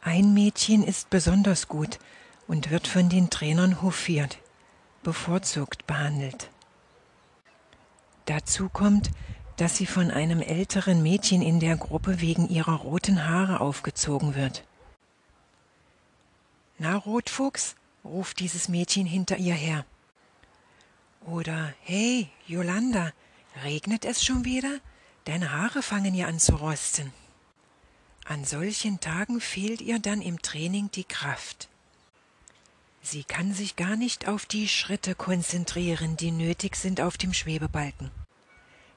Ein 0.00 0.32
Mädchen 0.32 0.84
ist 0.84 1.10
besonders 1.10 1.66
gut 1.66 1.98
und 2.46 2.70
wird 2.70 2.86
von 2.86 3.08
den 3.08 3.28
Trainern 3.28 3.82
hofiert, 3.82 4.38
bevorzugt 5.02 5.86
behandelt. 5.86 6.50
Dazu 8.26 8.68
kommt, 8.68 9.10
dass 9.56 9.76
sie 9.76 9.86
von 9.86 10.10
einem 10.10 10.40
älteren 10.40 11.02
Mädchen 11.02 11.42
in 11.42 11.60
der 11.60 11.76
Gruppe 11.76 12.20
wegen 12.20 12.48
ihrer 12.48 12.76
roten 12.76 13.26
Haare 13.28 13.60
aufgezogen 13.60 14.34
wird. 14.34 14.64
Na, 16.78 16.96
Rotfuchs, 16.96 17.74
ruft 18.06 18.40
dieses 18.40 18.68
Mädchen 18.68 19.06
hinter 19.06 19.36
ihr 19.36 19.54
her. 19.54 19.84
Oder 21.26 21.74
Hey, 21.82 22.30
Jolanda, 22.46 23.12
regnet 23.64 24.04
es 24.04 24.24
schon 24.24 24.44
wieder? 24.44 24.80
Deine 25.24 25.52
Haare 25.52 25.82
fangen 25.82 26.14
ja 26.14 26.26
an 26.26 26.38
zu 26.38 26.54
rosten. 26.54 27.12
An 28.24 28.44
solchen 28.44 29.00
Tagen 29.00 29.40
fehlt 29.40 29.80
ihr 29.80 29.98
dann 29.98 30.22
im 30.22 30.40
Training 30.40 30.90
die 30.92 31.04
Kraft. 31.04 31.68
Sie 33.02 33.22
kann 33.22 33.54
sich 33.54 33.76
gar 33.76 33.96
nicht 33.96 34.26
auf 34.26 34.46
die 34.46 34.68
Schritte 34.68 35.14
konzentrieren, 35.14 36.16
die 36.16 36.32
nötig 36.32 36.74
sind 36.74 37.00
auf 37.00 37.16
dem 37.16 37.32
Schwebebalken. 37.32 38.10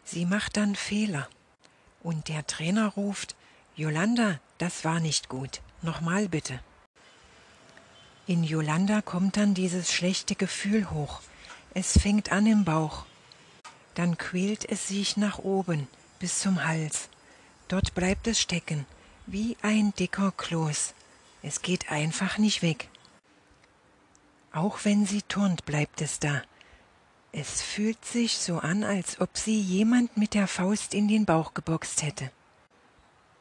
Sie 0.03 0.25
macht 0.25 0.57
dann 0.57 0.75
Fehler. 0.75 1.29
Und 2.01 2.27
der 2.27 2.47
Trainer 2.47 2.87
ruft, 2.87 3.35
Jolanda, 3.75 4.39
das 4.57 4.83
war 4.83 4.99
nicht 4.99 5.29
gut. 5.29 5.61
Nochmal 5.83 6.27
bitte. 6.27 6.59
In 8.29 8.43
Jolanda 8.43 9.01
kommt 9.01 9.37
dann 9.37 9.55
dieses 9.55 9.91
schlechte 9.91 10.35
Gefühl 10.35 10.91
hoch. 10.91 11.21
Es 11.73 11.97
fängt 11.97 12.31
an 12.31 12.45
im 12.45 12.63
Bauch. 12.63 13.07
Dann 13.95 14.19
quält 14.19 14.69
es 14.69 14.87
sich 14.87 15.17
nach 15.17 15.39
oben 15.39 15.87
bis 16.19 16.37
zum 16.37 16.63
Hals. 16.63 17.09
Dort 17.69 17.95
bleibt 17.95 18.27
es 18.27 18.39
stecken, 18.39 18.85
wie 19.25 19.57
ein 19.63 19.95
dicker 19.95 20.31
Kloß. 20.31 20.93
Es 21.41 21.63
geht 21.63 21.91
einfach 21.91 22.37
nicht 22.37 22.61
weg. 22.61 22.89
Auch 24.53 24.77
wenn 24.83 25.07
sie 25.07 25.23
turnt, 25.23 25.65
bleibt 25.65 25.99
es 25.99 26.19
da. 26.19 26.43
Es 27.31 27.63
fühlt 27.63 28.05
sich 28.05 28.37
so 28.37 28.59
an, 28.59 28.83
als 28.83 29.19
ob 29.21 29.39
sie 29.39 29.59
jemand 29.59 30.17
mit 30.17 30.35
der 30.35 30.47
Faust 30.47 30.93
in 30.93 31.07
den 31.07 31.25
Bauch 31.25 31.55
geboxt 31.55 32.03
hätte. 32.03 32.29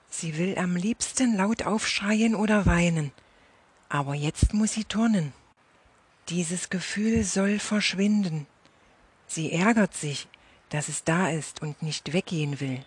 Sie 0.09 0.39
will 0.39 0.57
am 0.57 0.77
liebsten 0.77 1.37
laut 1.37 1.65
aufschreien 1.67 2.35
oder 2.35 2.65
weinen. 2.65 3.13
Aber 3.89 4.15
jetzt 4.15 4.53
muss 4.55 4.73
sie 4.73 4.85
turnen. 4.85 5.33
Dieses 6.29 6.69
Gefühl 6.69 7.25
soll 7.25 7.59
verschwinden. 7.59 8.47
Sie 9.27 9.53
ärgert 9.53 9.95
sich, 9.95 10.29
dass 10.69 10.89
es 10.89 11.05
da 11.05 11.31
ist 11.31 11.63
und 11.63 11.83
nicht 11.83 12.13
weggehen 12.13 12.61
will. 12.61 12.85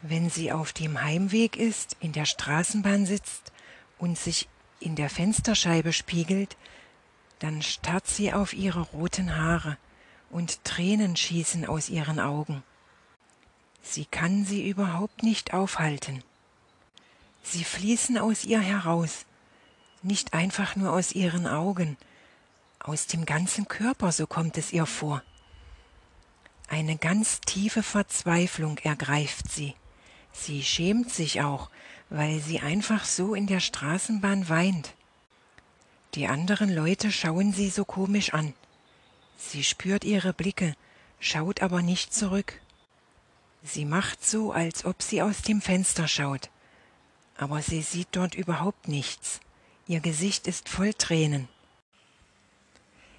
Wenn 0.00 0.30
sie 0.30 0.50
auf 0.52 0.72
dem 0.72 1.02
Heimweg 1.02 1.56
ist, 1.56 1.96
in 2.00 2.12
der 2.12 2.24
Straßenbahn 2.24 3.06
sitzt 3.06 3.52
und 3.98 4.18
sich 4.18 4.48
in 4.80 4.96
der 4.96 5.10
Fensterscheibe 5.10 5.92
spiegelt, 5.92 6.56
dann 7.38 7.62
starrt 7.62 8.08
sie 8.08 8.32
auf 8.32 8.52
ihre 8.52 8.80
roten 8.80 9.36
Haare 9.36 9.76
und 10.30 10.64
Tränen 10.64 11.14
schießen 11.14 11.66
aus 11.66 11.88
ihren 11.88 12.18
Augen. 12.18 12.62
Sie 13.82 14.06
kann 14.06 14.44
sie 14.44 14.68
überhaupt 14.68 15.22
nicht 15.22 15.52
aufhalten. 15.52 16.22
Sie 17.42 17.64
fließen 17.64 18.16
aus 18.16 18.44
ihr 18.44 18.60
heraus, 18.60 19.26
nicht 20.04 20.34
einfach 20.34 20.76
nur 20.76 20.92
aus 20.92 21.12
ihren 21.12 21.46
Augen, 21.46 21.96
aus 22.80 23.06
dem 23.06 23.24
ganzen 23.24 23.68
Körper, 23.68 24.12
so 24.12 24.26
kommt 24.26 24.58
es 24.58 24.72
ihr 24.72 24.86
vor. 24.86 25.22
Eine 26.68 26.96
ganz 26.96 27.40
tiefe 27.40 27.82
Verzweiflung 27.82 28.78
ergreift 28.78 29.50
sie. 29.50 29.74
Sie 30.32 30.62
schämt 30.64 31.10
sich 31.10 31.42
auch, 31.42 31.70
weil 32.10 32.40
sie 32.40 32.60
einfach 32.60 33.04
so 33.04 33.34
in 33.34 33.46
der 33.46 33.60
Straßenbahn 33.60 34.48
weint. 34.48 34.94
Die 36.14 36.26
anderen 36.26 36.74
Leute 36.74 37.12
schauen 37.12 37.52
sie 37.52 37.70
so 37.70 37.84
komisch 37.84 38.34
an. 38.34 38.54
Sie 39.38 39.64
spürt 39.64 40.04
ihre 40.04 40.32
Blicke, 40.32 40.74
schaut 41.20 41.62
aber 41.62 41.82
nicht 41.82 42.14
zurück. 42.14 42.60
Sie 43.62 43.84
macht 43.84 44.24
so, 44.24 44.52
als 44.52 44.84
ob 44.84 45.02
sie 45.02 45.22
aus 45.22 45.42
dem 45.42 45.60
Fenster 45.60 46.08
schaut, 46.08 46.50
aber 47.36 47.62
sie 47.62 47.82
sieht 47.82 48.08
dort 48.12 48.34
überhaupt 48.34 48.88
nichts. 48.88 49.40
Ihr 49.88 50.00
Gesicht 50.00 50.46
ist 50.46 50.68
voll 50.68 50.94
Tränen. 50.94 51.48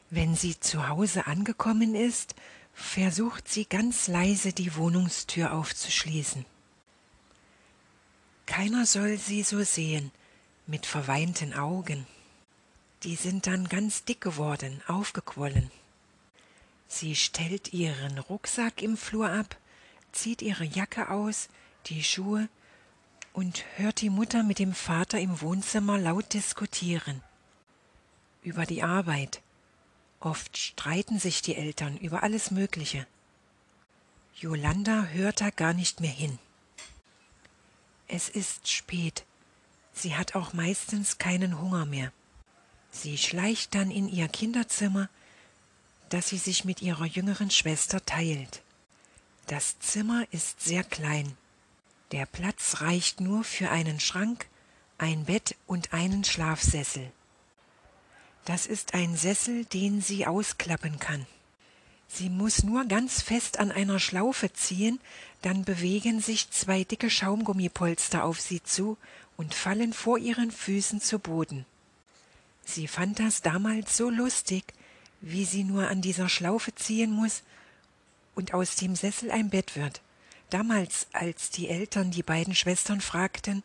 Wenn 0.10 0.36
sie 0.36 0.60
zu 0.60 0.88
Hause 0.88 1.28
angekommen 1.28 1.96
ist, 1.96 2.36
versucht 2.74 3.50
sie 3.50 3.66
ganz 3.66 4.08
leise 4.08 4.54
die 4.54 4.76
Wohnungstür 4.76 5.54
aufzuschließen. 5.54 6.46
Keiner 8.46 8.86
soll 8.86 9.18
sie 9.18 9.44
so 9.44 9.64
sehen, 9.64 10.12
mit 10.66 10.86
verweinten 10.86 11.54
Augen. 11.54 12.08
Die 13.04 13.16
sind 13.16 13.48
dann 13.48 13.68
ganz 13.68 14.06
dick 14.06 14.22
geworden, 14.22 14.82
aufgequollen. 14.88 15.72
Sie 16.88 17.16
stellt 17.16 17.74
ihren 17.74 18.20
Rucksack 18.20 18.82
im 18.82 18.96
Flur 18.96 19.30
ab, 19.30 19.58
zieht 20.12 20.42
ihre 20.42 20.64
Jacke 20.64 21.10
aus, 21.10 21.50
die 21.88 22.04
Schuhe 22.04 22.48
und 23.34 23.66
hört 23.78 24.02
die 24.02 24.12
Mutter 24.12 24.44
mit 24.44 24.60
dem 24.60 24.74
Vater 24.74 25.20
im 25.20 25.42
Wohnzimmer 25.42 25.98
laut 25.98 26.34
diskutieren. 26.34 27.22
Über 28.44 28.66
die 28.66 28.84
Arbeit. 28.84 29.42
Oft 30.20 30.58
streiten 30.58 31.20
sich 31.20 31.42
die 31.42 31.56
Eltern 31.56 31.98
über 31.98 32.24
alles 32.24 32.52
Mögliche. 32.52 33.06
Jolanda 34.36 35.06
hört 35.06 35.42
da 35.42 35.50
gar 35.50 35.74
nicht 35.74 36.00
mehr 36.00 36.12
hin. 36.12 36.40
Es 38.08 38.30
ist 38.30 38.70
spät. 38.72 39.26
Sie 39.94 40.16
hat 40.16 40.36
auch 40.36 40.54
meistens 40.54 41.18
keinen 41.18 41.60
Hunger 41.60 41.86
mehr. 41.86 42.12
Sie 42.92 43.18
schleicht 43.18 43.74
dann 43.76 43.90
in 43.90 44.08
ihr 44.08 44.28
Kinderzimmer, 44.28 45.10
das 46.10 46.30
sie 46.30 46.38
sich 46.38 46.64
mit 46.64 46.82
ihrer 46.82 47.06
jüngeren 47.06 47.50
Schwester 47.50 48.06
teilt. 48.06 48.62
Das 49.48 49.80
Zimmer 49.80 50.26
ist 50.32 50.62
sehr 50.62 50.84
klein. 50.84 51.36
Der 52.14 52.28
Platz 52.28 52.82
reicht 52.82 53.22
nur 53.22 53.44
für 53.44 53.72
einen 53.72 54.00
Schrank, 54.00 54.46
ein 55.00 55.26
Bett 55.26 55.56
und 55.66 55.94
einen 55.94 56.24
Schlafsessel. 56.24 57.12
Das 58.46 58.68
ist 58.68 58.94
ein 58.94 59.18
Sessel, 59.18 59.66
den 59.66 60.00
sie 60.00 60.28
ausklappen 60.28 61.00
kann. 61.00 61.26
Sie 62.08 62.30
muss 62.30 62.64
nur 62.64 62.86
ganz 62.86 63.24
fest 63.24 63.58
an 63.58 63.72
einer 63.72 64.00
Schlaufe 64.00 64.54
ziehen, 64.54 65.00
dann 65.42 65.64
bewegen 65.64 66.20
sich 66.20 66.52
zwei 66.52 66.84
dicke 66.84 67.10
Schaumgummipolster 67.10 68.24
auf 68.24 68.40
sie 68.40 68.62
zu 68.62 68.96
und 69.36 69.56
fallen 69.56 69.92
vor 69.92 70.20
ihren 70.20 70.52
Füßen 70.52 71.02
zu 71.02 71.18
Boden. 71.18 71.66
Sie 72.64 72.88
fand 72.88 73.18
das 73.18 73.42
damals 73.42 73.98
so 73.98 74.12
lustig, 74.12 74.66
wie 75.22 75.46
sie 75.46 75.64
nur 75.64 75.88
an 75.88 76.04
dieser 76.04 76.30
Schlaufe 76.30 76.76
ziehen 76.76 77.12
muss 77.12 77.42
und 78.36 78.54
aus 78.54 78.76
dem 78.76 78.96
Sessel 78.96 79.32
ein 79.32 79.50
Bett 79.50 79.76
wird. 79.76 80.02
Damals, 80.54 81.08
als 81.14 81.50
die 81.50 81.68
Eltern 81.68 82.12
die 82.12 82.22
beiden 82.22 82.54
Schwestern 82.54 83.02
fragten, 83.02 83.64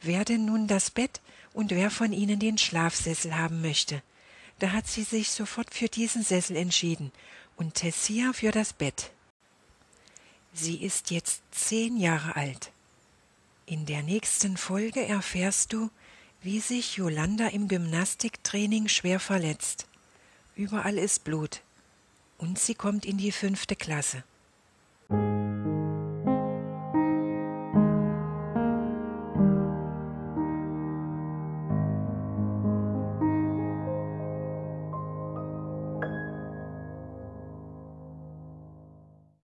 wer 0.00 0.24
denn 0.24 0.46
nun 0.46 0.66
das 0.66 0.90
Bett 0.90 1.20
und 1.52 1.72
wer 1.72 1.90
von 1.90 2.14
ihnen 2.14 2.38
den 2.38 2.56
Schlafsessel 2.56 3.36
haben 3.36 3.60
möchte, 3.60 4.02
da 4.58 4.72
hat 4.72 4.86
sie 4.86 5.02
sich 5.02 5.30
sofort 5.30 5.74
für 5.74 5.88
diesen 5.88 6.22
Sessel 6.22 6.56
entschieden 6.56 7.12
und 7.56 7.74
Tessia 7.74 8.32
für 8.32 8.50
das 8.50 8.72
Bett. 8.72 9.10
Sie 10.54 10.82
ist 10.82 11.10
jetzt 11.10 11.42
zehn 11.50 11.98
Jahre 11.98 12.34
alt. 12.34 12.72
In 13.66 13.84
der 13.84 14.02
nächsten 14.02 14.56
Folge 14.56 15.06
erfährst 15.06 15.74
du, 15.74 15.90
wie 16.40 16.60
sich 16.60 16.96
Yolanda 16.96 17.48
im 17.48 17.68
Gymnastiktraining 17.68 18.88
schwer 18.88 19.20
verletzt. 19.20 19.86
Überall 20.56 20.96
ist 20.96 21.24
Blut. 21.24 21.60
Und 22.38 22.58
sie 22.58 22.74
kommt 22.74 23.04
in 23.04 23.18
die 23.18 23.32
fünfte 23.32 23.76
Klasse. 23.76 24.24